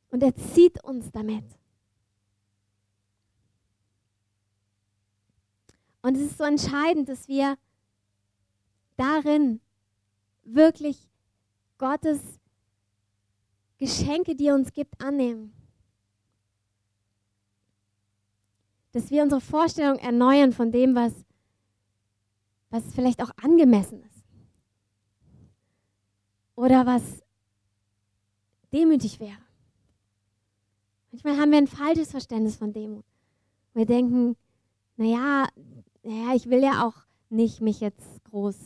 [0.10, 1.46] Und er zieht uns damit.
[6.02, 7.58] Und es ist so entscheidend, dass wir
[8.98, 9.62] darin
[10.44, 11.08] wirklich
[11.78, 12.20] Gottes
[13.78, 15.54] Geschenke, die er uns gibt, annehmen.
[18.92, 21.14] Dass wir unsere Vorstellung erneuern von dem, was,
[22.70, 24.24] was vielleicht auch angemessen ist.
[26.56, 27.24] Oder was
[28.72, 29.38] demütig wäre.
[31.12, 33.06] Manchmal haben wir ein falsches Verständnis von Demut.
[33.74, 34.36] Wir denken,
[34.98, 35.48] naja,
[36.04, 36.96] naja, ich will ja auch
[37.30, 38.58] nicht mich jetzt groß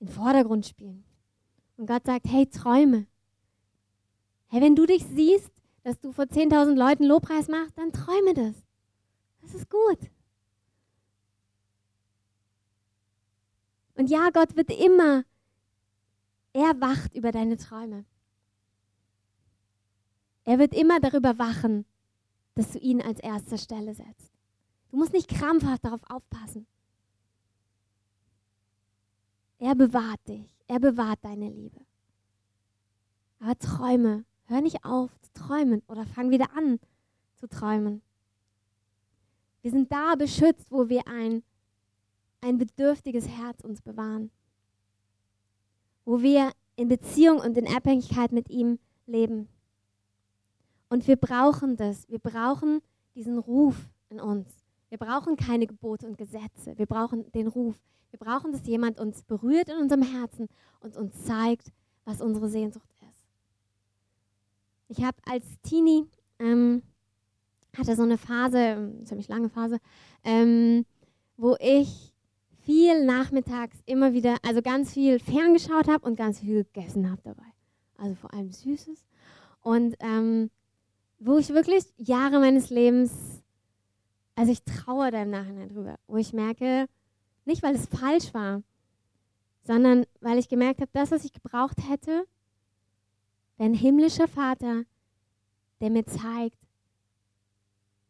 [0.00, 1.04] in den Vordergrund spielen.
[1.76, 3.06] Und Gott sagt, hey, träume.
[4.48, 5.50] Hey, wenn du dich siehst,
[5.82, 8.54] dass du vor 10.000 Leuten Lobpreis machst, dann träume das.
[9.42, 9.98] Das ist gut.
[13.94, 15.24] Und ja, Gott wird immer,
[16.52, 18.04] er wacht über deine Träume.
[20.44, 21.84] Er wird immer darüber wachen,
[22.54, 24.32] dass du ihn als erster Stelle setzt.
[24.90, 26.66] Du musst nicht krampfhaft darauf aufpassen.
[29.58, 30.52] Er bewahrt dich.
[30.66, 31.80] Er bewahrt deine Liebe.
[33.40, 34.24] Aber träume.
[34.46, 36.78] Hör nicht auf zu träumen oder fang wieder an
[37.36, 38.02] zu träumen.
[39.62, 41.42] Wir sind da beschützt, wo wir ein,
[42.40, 44.30] ein bedürftiges Herz uns bewahren.
[46.04, 49.48] Wo wir in Beziehung und in Abhängigkeit mit ihm leben.
[50.88, 52.08] Und wir brauchen das.
[52.08, 52.82] Wir brauchen
[53.14, 53.76] diesen Ruf
[54.10, 54.48] in uns.
[54.88, 56.76] Wir brauchen keine Gebote und Gesetze.
[56.76, 57.76] Wir brauchen den Ruf.
[58.10, 60.48] Wir brauchen, dass jemand uns berührt in unserem Herzen
[60.80, 61.72] und uns zeigt,
[62.04, 63.28] was unsere Sehnsucht ist.
[64.88, 66.06] Ich habe als Teenie,
[66.38, 66.82] ähm,
[67.76, 69.78] hatte so eine Phase, ähm, ziemlich lange Phase,
[70.24, 70.84] ähm,
[71.36, 72.12] wo ich
[72.60, 77.46] viel nachmittags immer wieder, also ganz viel ferngeschaut habe und ganz viel gegessen habe dabei.
[77.96, 79.04] Also vor allem Süßes.
[79.62, 80.50] Und ähm,
[81.18, 83.42] wo ich wirklich Jahre meines Lebens,
[84.34, 86.86] also ich trauere da im Nachhinein drüber, wo ich merke,
[87.44, 88.62] nicht, weil es falsch war,
[89.64, 92.24] sondern weil ich gemerkt habe, das, was ich gebraucht hätte,
[93.56, 94.84] wäre ein himmlischer Vater,
[95.80, 96.58] der mir zeigt,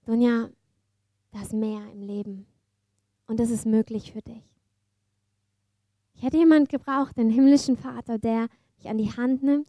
[0.05, 0.51] Dunja,
[1.31, 2.47] da ist mehr im Leben.
[3.27, 4.43] Und das ist möglich für dich.
[6.15, 9.69] Ich hätte jemand gebraucht, den himmlischen Vater, der mich an die Hand nimmt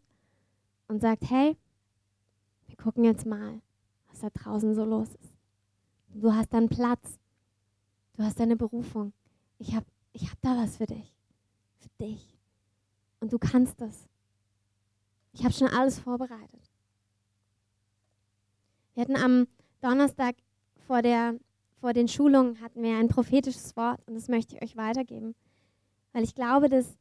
[0.88, 1.58] und sagt, hey,
[2.68, 3.62] wir gucken jetzt mal,
[4.10, 5.34] was da draußen so los ist.
[6.14, 7.20] Du hast dann Platz.
[8.14, 9.14] Du hast deine Berufung.
[9.58, 11.16] Ich habe ich hab da was für dich.
[11.80, 12.38] Für dich.
[13.20, 14.08] Und du kannst das.
[15.32, 16.70] Ich habe schon alles vorbereitet.
[18.94, 19.48] Wir hatten am
[19.84, 20.36] Donnerstag
[20.88, 21.38] vor, der,
[21.82, 25.36] vor den Schulungen hatten wir ein prophetisches Wort und das möchte ich euch weitergeben,
[26.14, 26.98] weil ich glaube, dass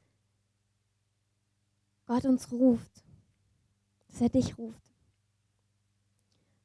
[2.07, 3.05] Gott uns ruft,
[4.09, 4.83] dass er dich ruft.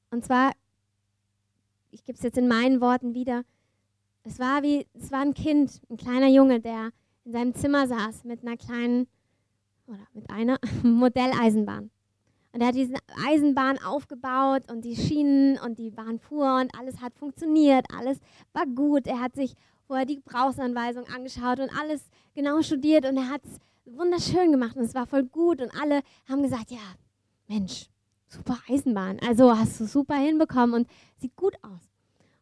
[0.09, 0.53] Und zwar,
[1.91, 3.43] ich gebe es jetzt in meinen Worten wieder,
[4.23, 6.91] es war wie, es war ein Kind, ein kleiner Junge, der
[7.25, 9.07] in seinem Zimmer saß mit einer kleinen
[9.85, 11.91] oder mit einer Modelleisenbahn.
[12.57, 17.01] Und er hat diese Eisenbahn aufgebaut und die Schienen und die Bahn fuhr und alles
[17.01, 18.17] hat funktioniert, alles
[18.51, 19.05] war gut.
[19.05, 19.53] Er hat sich
[19.85, 22.01] vorher die Gebrauchsanweisung angeschaut und alles
[22.33, 23.59] genau studiert und er hat es
[23.95, 26.79] wunderschön gemacht und es war voll gut und alle haben gesagt, ja,
[27.47, 27.91] Mensch,
[28.27, 29.19] super Eisenbahn.
[29.19, 31.91] Also hast du super hinbekommen und sieht gut aus.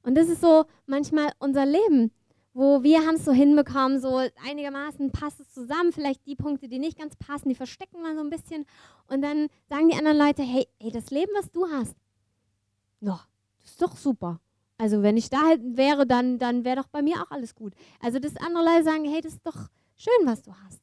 [0.01, 2.13] Und das ist so manchmal unser Leben
[2.55, 5.91] wo wir haben es so hinbekommen, so einigermaßen passt es zusammen.
[5.91, 8.65] Vielleicht die Punkte, die nicht ganz passen, die verstecken wir so ein bisschen.
[9.07, 11.97] Und dann sagen die anderen Leute, hey, hey das Leben, was du hast,
[13.01, 13.19] ja,
[13.61, 14.39] das ist doch super.
[14.77, 17.73] Also wenn ich da halt wäre, dann, dann wäre doch bei mir auch alles gut.
[17.99, 20.79] Also dass andere Leute sagen, hey, das ist doch schön, was du hast.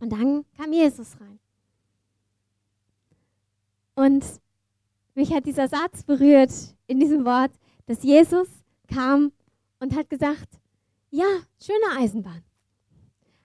[0.00, 1.38] Und dann kam Jesus rein.
[3.94, 4.24] Und
[5.14, 6.50] mich hat dieser Satz berührt
[6.86, 7.52] in diesem Wort,
[7.84, 8.48] dass Jesus
[8.88, 9.32] kam
[9.80, 10.60] und hat gesagt,
[11.10, 11.26] ja,
[11.60, 12.44] schöne Eisenbahn.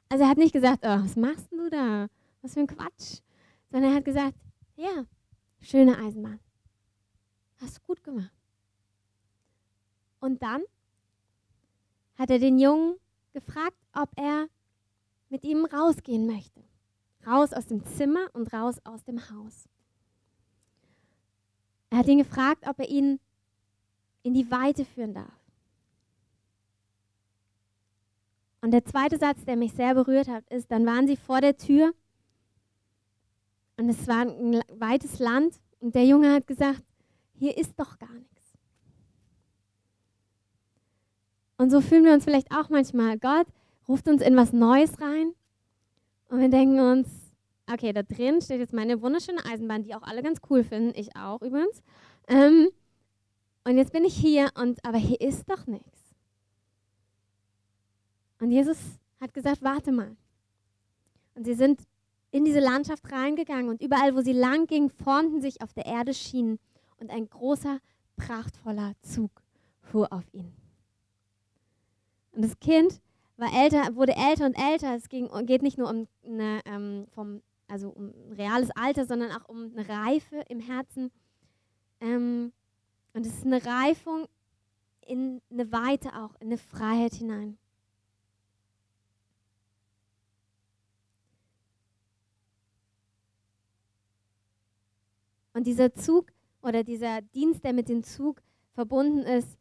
[0.09, 2.07] Also er hat nicht gesagt, oh, was machst du da?
[2.41, 3.21] Was für ein Quatsch.
[3.71, 4.37] Sondern er hat gesagt,
[4.75, 5.05] ja,
[5.59, 6.39] schöne Eisenbahn.
[7.59, 8.31] Hast du gut gemacht.
[10.19, 10.61] Und dann
[12.17, 12.97] hat er den Jungen
[13.33, 14.47] gefragt, ob er
[15.29, 16.63] mit ihm rausgehen möchte.
[17.25, 19.67] Raus aus dem Zimmer und raus aus dem Haus.
[21.89, 23.19] Er hat ihn gefragt, ob er ihn
[24.21, 25.34] in die Weite führen darf.
[28.65, 31.55] Und der zweite Satz, der mich sehr berührt hat, ist, dann waren sie vor der
[31.55, 31.93] Tür
[33.77, 36.81] und es war ein weites Land und der Junge hat gesagt,
[37.35, 38.57] hier ist doch gar nichts.
[41.59, 43.19] Und so fühlen wir uns vielleicht auch manchmal.
[43.19, 43.45] Gott
[43.87, 45.33] ruft uns in was Neues rein
[46.29, 47.07] und wir denken uns,
[47.71, 51.15] okay, da drin steht jetzt meine wunderschöne Eisenbahn, die auch alle ganz cool finden, ich
[51.15, 51.83] auch übrigens.
[52.27, 52.69] Ähm,
[53.63, 56.04] und jetzt bin ich hier und aber hier ist doch nichts.
[58.39, 58.77] Und Jesus
[59.19, 60.15] hat gesagt, warte mal.
[61.35, 61.81] Und sie sind
[62.31, 66.13] in diese Landschaft reingegangen und überall, wo sie lang gingen, formten sich auf der Erde
[66.13, 66.59] Schienen
[66.97, 67.79] und ein großer,
[68.17, 69.31] prachtvoller Zug
[69.81, 70.53] fuhr auf ihn.
[72.33, 73.01] Und das Kind
[73.37, 74.95] war älter, wurde älter und älter.
[74.95, 79.31] Es ging, geht nicht nur um, eine, ähm, vom, also um ein reales Alter, sondern
[79.31, 81.11] auch um eine Reife im Herzen.
[82.01, 82.51] Ähm,
[83.13, 84.27] und es ist eine Reifung
[85.05, 87.57] in eine Weite auch, in eine Freiheit hinein.
[95.55, 98.41] Und dieser Zug oder dieser Dienst, der mit dem Zug
[98.73, 99.57] verbunden ist,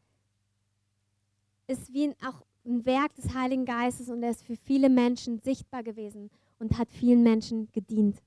[1.69, 5.85] ist wie auch ein Werk des Heiligen Geistes und er ist für viele Menschen sichtbar
[5.85, 8.21] gewesen und hat vielen Menschen gedient.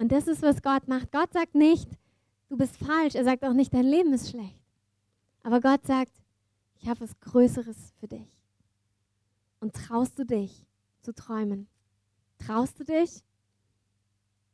[0.00, 1.12] Und das ist, was Gott macht.
[1.12, 1.88] Gott sagt nicht,
[2.48, 3.14] du bist falsch.
[3.14, 4.58] Er sagt auch nicht, dein Leben ist schlecht.
[5.44, 6.12] Aber Gott sagt,
[6.80, 8.36] ich habe was Größeres für dich.
[9.60, 10.66] Und traust du dich
[11.02, 11.68] zu träumen?
[12.38, 13.22] Traust du dich,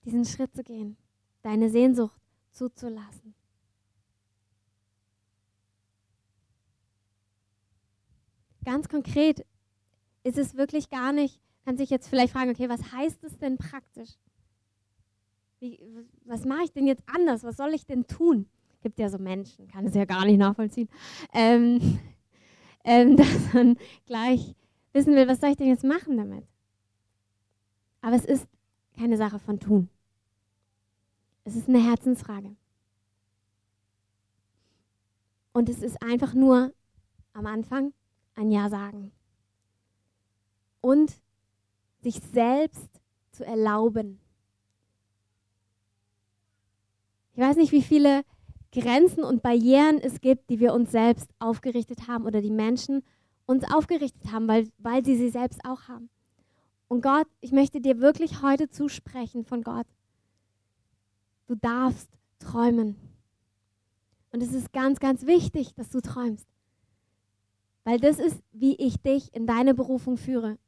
[0.07, 0.97] diesen Schritt zu gehen,
[1.42, 2.19] deine Sehnsucht
[2.53, 3.35] zuzulassen.
[8.64, 9.45] Ganz konkret
[10.25, 13.59] ist es wirklich gar nicht, kann sich jetzt vielleicht fragen, okay, was heißt es denn
[13.59, 14.11] praktisch?
[15.61, 15.80] Wie,
[16.24, 17.45] was mache ich denn jetzt anders?
[17.45, 18.49] Was soll ich denn tun?
[18.83, 20.89] Gibt ja so Menschen, kann es ja gar nicht nachvollziehen,
[21.33, 21.99] ähm,
[22.85, 23.76] ähm, dass man
[24.07, 24.55] gleich
[24.93, 26.45] wissen will, was soll ich denn jetzt machen damit?
[28.01, 28.47] Aber es ist
[28.97, 29.89] keine Sache von tun.
[31.47, 32.57] Es ist eine Herzensfrage.
[35.53, 36.74] Und es ist einfach nur
[37.34, 37.94] am Anfang
[38.34, 39.12] ein Ja sagen.
[40.80, 41.14] Und
[42.03, 42.90] sich selbst
[43.30, 44.18] zu erlauben.
[47.34, 48.24] Ich weiß nicht, wie viele
[48.72, 53.05] Grenzen und Barrieren es gibt, die wir uns selbst aufgerichtet haben oder die Menschen
[53.47, 56.11] uns aufgerichtet haben, weil, weil sie sie selbst auch haben.
[56.88, 59.86] Und Gott, ich möchte dir wirklich heute zusprechen von Gott
[61.47, 62.97] Du darfst träumen.
[64.32, 66.47] Und es ist ganz, ganz wichtig, dass du träumst.
[67.84, 70.59] Weil das ist, wie ich dich in deine Berufung führe,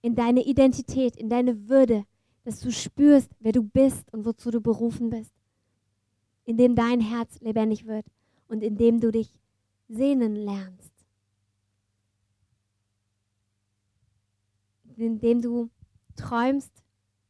[0.00, 2.04] in deine Identität, in deine Würde,
[2.44, 5.34] dass du spürst, wer du bist und wozu du berufen bist.
[6.44, 8.06] Indem dein Herz lebendig wird
[8.48, 9.38] und indem du dich
[9.88, 10.92] sehnen lernst.
[14.96, 15.70] Indem du
[16.16, 16.72] träumst,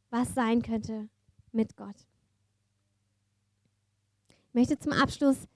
[0.09, 1.09] was sein könnte
[1.51, 2.07] mit Gott.
[4.51, 5.47] Ich möchte zum Abschluss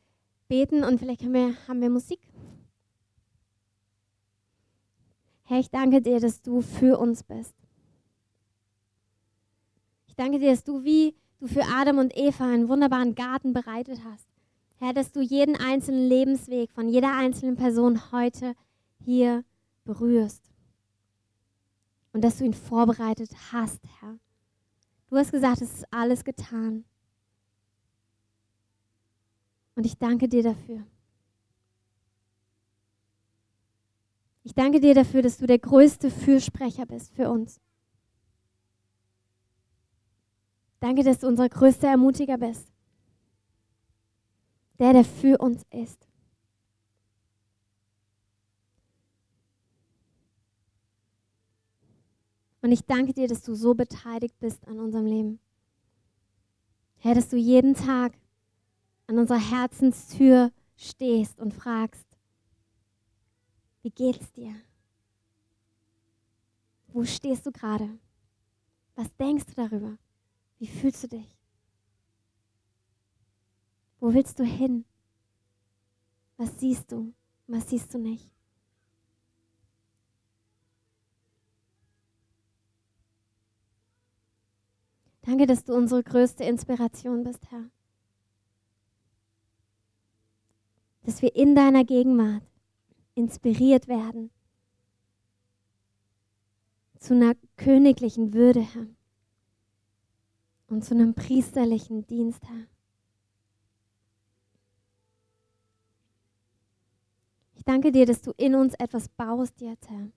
[0.47, 2.21] beten und vielleicht haben wir, haben wir Musik.
[5.43, 7.53] Herr, ich danke dir, dass du für uns bist.
[10.07, 13.99] Ich danke dir, dass du wie du für Adam und Eva einen wunderbaren Garten bereitet
[14.05, 14.29] hast.
[14.77, 18.55] Herr, dass du jeden einzelnen Lebensweg von jeder einzelnen Person heute
[19.03, 19.43] hier
[19.83, 20.53] berührst.
[22.13, 24.17] Und dass du ihn vorbereitet hast, Herr.
[25.09, 26.85] Du hast gesagt, es ist alles getan.
[29.75, 30.85] Und ich danke dir dafür.
[34.43, 37.59] Ich danke dir dafür, dass du der größte Fürsprecher bist für uns.
[40.79, 42.71] Danke, dass du unser größter Ermutiger bist.
[44.77, 46.07] Der, der für uns ist.
[52.61, 55.39] Und ich danke dir, dass du so beteiligt bist an unserem Leben.
[56.97, 58.13] Herr, dass du jeden Tag
[59.07, 62.05] an unserer Herzenstür stehst und fragst,
[63.81, 64.55] wie geht's dir?
[66.87, 67.99] Wo stehst du gerade?
[68.95, 69.97] Was denkst du darüber?
[70.57, 71.37] Wie fühlst du dich?
[73.99, 74.85] Wo willst du hin?
[76.37, 77.13] Was siehst du?
[77.47, 78.31] Was siehst du nicht?
[85.21, 87.69] Danke, dass du unsere größte Inspiration bist, Herr.
[91.05, 92.43] Dass wir in deiner Gegenwart
[93.13, 94.31] inspiriert werden
[96.99, 98.87] zu einer königlichen Würde, Herr,
[100.67, 102.65] und zu einem priesterlichen Dienst, Herr.
[107.53, 110.09] Ich danke dir, dass du in uns etwas baust jetzt, Herr.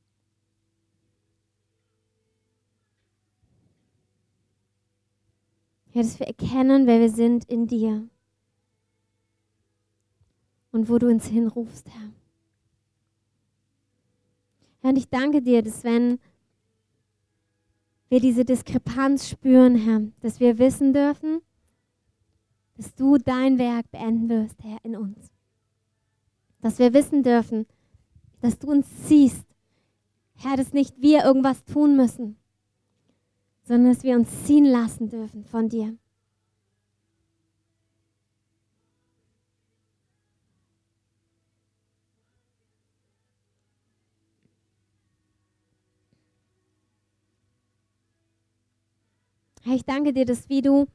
[5.92, 8.08] Ja, dass wir erkennen, wer wir sind in dir
[10.72, 12.10] und wo du uns hinrufst, Herr.
[14.80, 16.18] Herr, und ich danke dir, dass wenn
[18.08, 21.40] wir diese Diskrepanz spüren, Herr, dass wir wissen dürfen,
[22.76, 25.30] dass du dein Werk beenden wirst, Herr, in uns.
[26.60, 27.66] Dass wir wissen dürfen,
[28.40, 29.46] dass du uns siehst,
[30.36, 32.36] Herr, dass nicht wir irgendwas tun müssen,
[33.64, 35.96] sondern dass wir uns ziehen lassen dürfen von dir.
[49.68, 50.86] Herr, ich danke dir, dass wie du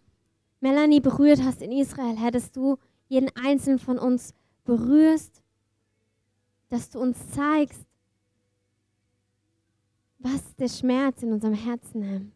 [0.59, 5.43] Melanie berührt hast in Israel, Herr, dass du jeden einzelnen von uns berührst,
[6.69, 7.85] dass du uns zeigst,
[10.17, 12.31] was der Schmerz in unserem Herzen ist.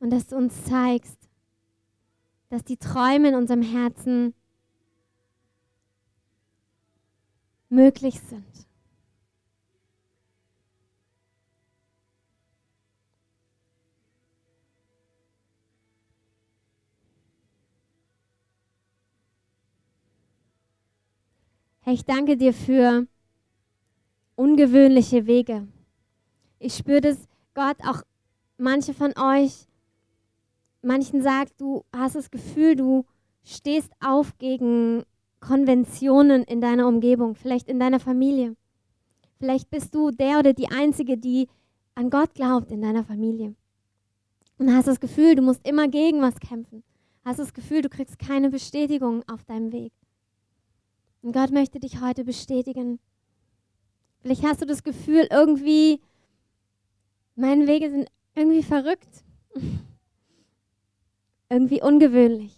[0.00, 1.28] Und dass du uns zeigst,
[2.48, 4.34] dass die Träume in unserem Herzen
[7.68, 8.69] möglich sind.
[21.92, 23.08] Ich danke dir für
[24.36, 25.66] ungewöhnliche Wege.
[26.60, 28.02] Ich spüre das, Gott, auch
[28.58, 29.66] manche von euch,
[30.82, 33.06] manchen sagt, du hast das Gefühl, du
[33.42, 35.02] stehst auf gegen
[35.40, 38.54] Konventionen in deiner Umgebung, vielleicht in deiner Familie.
[39.40, 41.48] Vielleicht bist du der oder die Einzige, die
[41.96, 43.56] an Gott glaubt in deiner Familie.
[44.58, 46.84] Und hast das Gefühl, du musst immer gegen was kämpfen.
[47.24, 49.92] Hast das Gefühl, du kriegst keine Bestätigung auf deinem Weg.
[51.22, 52.98] Und Gott möchte dich heute bestätigen.
[54.22, 56.00] Vielleicht hast du das Gefühl, irgendwie,
[57.34, 59.24] meine Wege sind irgendwie verrückt,
[61.48, 62.56] irgendwie ungewöhnlich.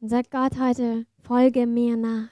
[0.00, 2.28] Und sagt Gott heute, folge mir nach.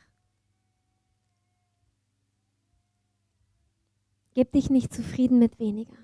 [4.34, 6.01] Gib dich nicht zufrieden mit weniger.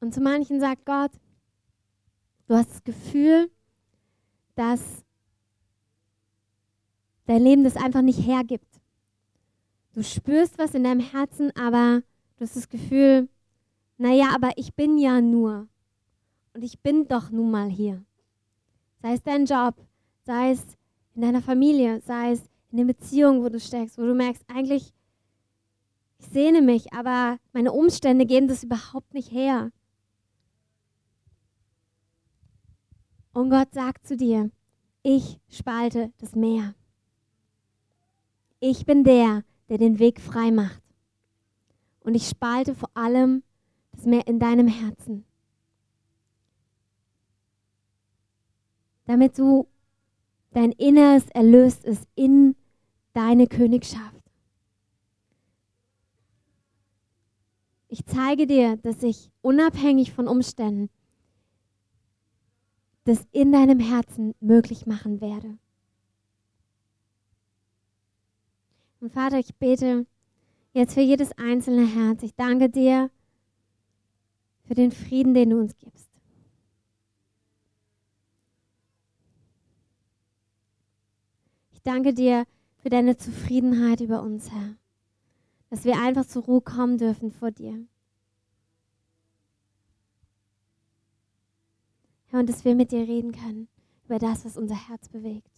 [0.00, 1.12] Und zu manchen sagt Gott,
[2.46, 3.50] du hast das Gefühl,
[4.54, 5.04] dass
[7.26, 8.80] dein Leben das einfach nicht hergibt.
[9.92, 12.02] Du spürst was in deinem Herzen, aber
[12.36, 13.28] du hast das Gefühl,
[13.96, 15.68] naja, aber ich bin ja nur.
[16.54, 18.04] Und ich bin doch nun mal hier.
[19.02, 19.74] Sei es dein Job,
[20.22, 20.64] sei es
[21.14, 24.92] in deiner Familie, sei es in den Beziehungen, wo du steckst, wo du merkst, eigentlich,
[26.18, 29.70] ich sehne mich, aber meine Umstände geben das überhaupt nicht her.
[33.38, 34.50] Und Gott sagt zu dir,
[35.04, 36.74] ich spalte das Meer.
[38.58, 40.82] Ich bin der, der den Weg frei macht.
[42.00, 43.44] Und ich spalte vor allem
[43.92, 45.24] das Meer in deinem Herzen.
[49.04, 49.68] Damit du
[50.50, 52.56] dein Inneres erlöst ist in
[53.12, 54.24] deine Königschaft.
[57.86, 60.90] Ich zeige dir, dass ich unabhängig von Umständen
[63.08, 65.56] das in deinem Herzen möglich machen werde.
[69.00, 70.06] Und Vater, ich bete
[70.74, 72.22] jetzt für jedes einzelne Herz.
[72.22, 73.10] Ich danke dir
[74.64, 76.10] für den Frieden, den du uns gibst.
[81.72, 82.44] Ich danke dir
[82.76, 84.74] für deine Zufriedenheit über uns, Herr.
[85.70, 87.86] Dass wir einfach zur Ruhe kommen dürfen vor dir.
[92.38, 93.68] Und dass wir mit dir reden können
[94.04, 95.50] über das, was unser Herz bewegt.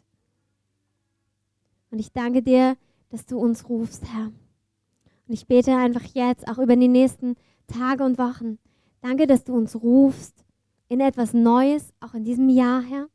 [1.90, 2.76] Und ich danke dir,
[3.10, 4.26] dass du uns rufst, Herr.
[4.26, 8.58] Und ich bete einfach jetzt, auch über die nächsten Tage und Wochen.
[9.00, 10.44] Danke, dass du uns rufst
[10.88, 13.08] in etwas Neues, auch in diesem Jahr, Herr.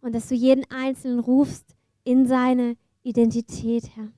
[0.00, 4.12] Und dass du jeden Einzelnen rufst in seine Identität, Herr.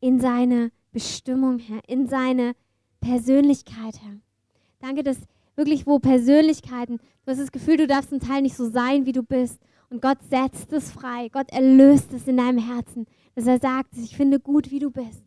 [0.00, 1.80] In seine Bestimmung, Herr.
[1.88, 2.54] In seine
[3.00, 4.20] Persönlichkeit, Herr.
[4.78, 5.18] Danke, dass
[5.56, 9.12] wirklich, wo Persönlichkeiten, du hast das Gefühl, du darfst ein Teil nicht so sein, wie
[9.12, 9.60] du bist.
[9.90, 11.28] Und Gott setzt es frei.
[11.28, 15.24] Gott erlöst es in deinem Herzen, dass er sagt, ich finde gut, wie du bist.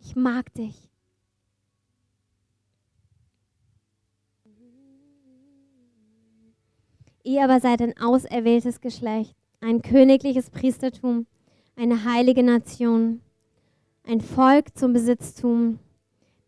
[0.00, 0.88] Ich mag dich.
[7.24, 11.26] Ihr aber seid ein auserwähltes Geschlecht, ein königliches Priestertum,
[11.76, 13.20] eine heilige Nation,
[14.04, 15.78] ein Volk zum Besitztum,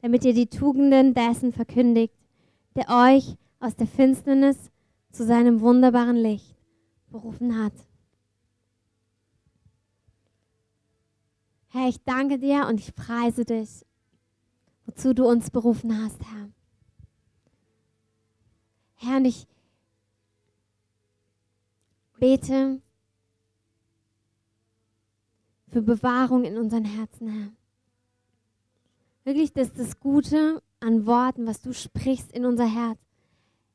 [0.01, 2.15] damit ihr die Tugenden dessen verkündigt,
[2.77, 4.71] der euch aus der Finsternis
[5.13, 6.57] zu seinem wunderbaren Licht
[7.11, 7.73] berufen hat.
[11.69, 13.87] Herr, ich danke dir und ich preise dich,
[14.87, 16.51] wozu du uns berufen hast, Herr.
[18.97, 19.47] Herr, und ich
[22.19, 22.83] bete
[25.69, 27.53] für Bewahrung in unseren Herzen, Herr.
[29.25, 32.99] Wirklich, dass das Gute an Worten, was du sprichst in unser Herz.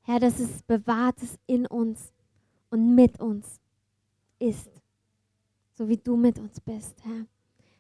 [0.02, 2.12] Herr, dass es bewahrt ist in uns
[2.70, 3.60] und mit uns
[4.40, 4.70] ist,
[5.74, 7.26] so wie du mit uns bist, Herr.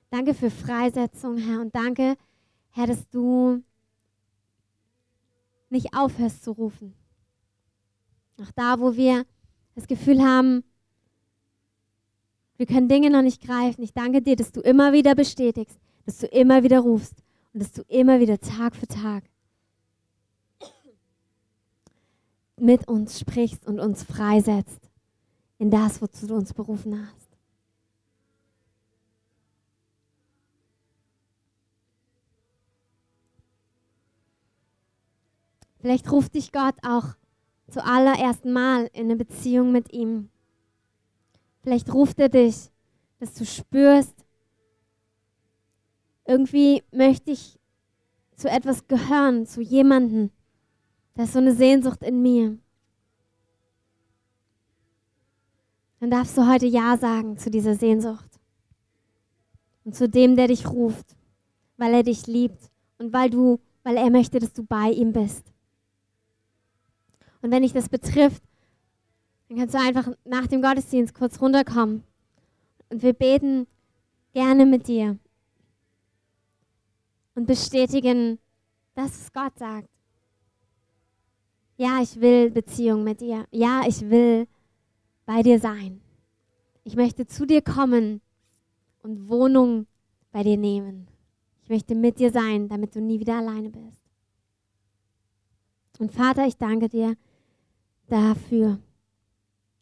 [0.10, 2.16] Danke für Freisetzung, Herr, und danke,
[2.72, 3.62] Herr, dass du
[5.70, 6.94] nicht aufhörst zu rufen.
[8.42, 9.26] Auch da, wo wir
[9.76, 10.64] das Gefühl haben,
[12.58, 13.84] wir können Dinge noch nicht greifen.
[13.84, 17.25] Ich danke dir, dass du immer wieder bestätigst, dass du immer wieder rufst
[17.56, 19.24] und dass du immer wieder Tag für Tag
[22.58, 24.92] mit uns sprichst und uns freisetzt
[25.58, 27.30] in das, wozu du uns berufen hast.
[35.80, 37.16] Vielleicht ruft dich Gott auch
[37.70, 40.30] zuallererst Mal in eine Beziehung mit ihm.
[41.64, 42.70] Vielleicht ruft er dich,
[43.20, 44.25] dass du spürst,
[46.26, 47.60] irgendwie möchte ich
[48.36, 50.32] zu etwas gehören, zu jemandem.
[51.14, 52.58] Da ist so eine Sehnsucht in mir.
[56.00, 58.30] Dann darfst du heute Ja sagen zu dieser Sehnsucht.
[59.86, 61.16] Und zu dem, der dich ruft,
[61.78, 65.54] weil er dich liebt und weil du, weil er möchte, dass du bei ihm bist.
[67.42, 68.44] Und wenn dich das betrifft,
[69.48, 72.04] dann kannst du einfach nach dem Gottesdienst kurz runterkommen.
[72.90, 73.68] Und wir beten
[74.34, 75.20] gerne mit dir
[77.36, 78.40] und bestätigen,
[78.96, 79.90] dass es Gott sagt.
[81.78, 83.46] Ja, ich will Beziehung mit dir.
[83.52, 84.48] Ja, ich will
[85.26, 86.02] bei dir sein.
[86.84, 88.22] Ich möchte zu dir kommen
[89.04, 89.88] und Wohnung
[90.32, 91.08] bei dir nehmen.
[91.64, 94.02] Ich möchte mit dir sein, damit du nie wieder alleine bist.
[96.00, 97.16] Und Vater, ich danke dir
[98.08, 98.80] dafür,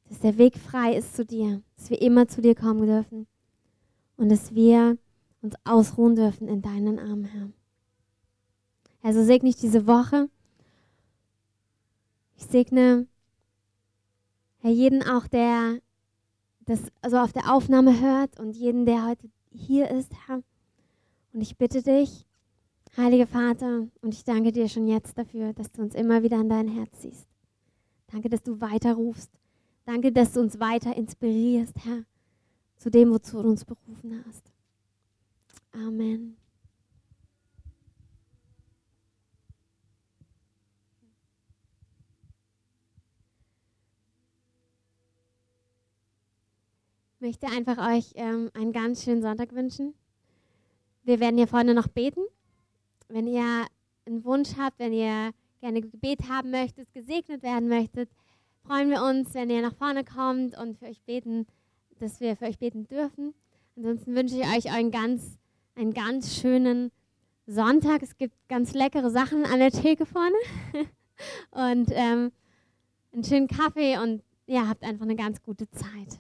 [0.08, 3.28] dass der Weg frei ist zu dir, dass wir immer zu dir kommen dürfen
[4.16, 4.98] und dass wir
[5.44, 7.50] uns ausruhen dürfen in deinen Armen, Herr.
[9.04, 10.30] Also segne ich diese Woche.
[12.38, 13.06] Ich segne,
[14.60, 15.80] Herr, jeden auch, der
[16.66, 20.42] das also auf der Aufnahme hört und jeden, der heute hier ist, Herr.
[21.34, 22.26] Und ich bitte dich,
[22.96, 26.48] Heiliger Vater, und ich danke dir schon jetzt dafür, dass du uns immer wieder an
[26.48, 27.28] dein Herz ziehst.
[28.08, 29.32] Danke, dass du weiter rufst.
[29.86, 32.04] Danke, dass du uns weiter inspirierst, Herr,
[32.78, 34.53] zu dem, wozu du uns berufen hast.
[35.74, 36.38] Amen.
[47.16, 49.96] Ich möchte einfach euch ähm, einen ganz schönen Sonntag wünschen.
[51.04, 52.22] Wir werden hier vorne noch beten.
[53.08, 53.66] Wenn ihr
[54.06, 58.10] einen Wunsch habt, wenn ihr gerne Gebet haben möchtet, gesegnet werden möchtet,
[58.66, 61.48] freuen wir uns, wenn ihr nach vorne kommt und für euch beten,
[62.00, 63.34] dass wir für euch beten dürfen.
[63.76, 65.40] Ansonsten wünsche ich euch einen ganz,
[65.76, 66.92] einen ganz schönen
[67.46, 68.02] Sonntag.
[68.04, 70.36] Es gibt ganz leckere Sachen an der Theke vorne
[71.52, 72.32] und ähm,
[73.14, 76.20] einen schönen Kaffee und ja, habt einfach eine ganz gute Zeit.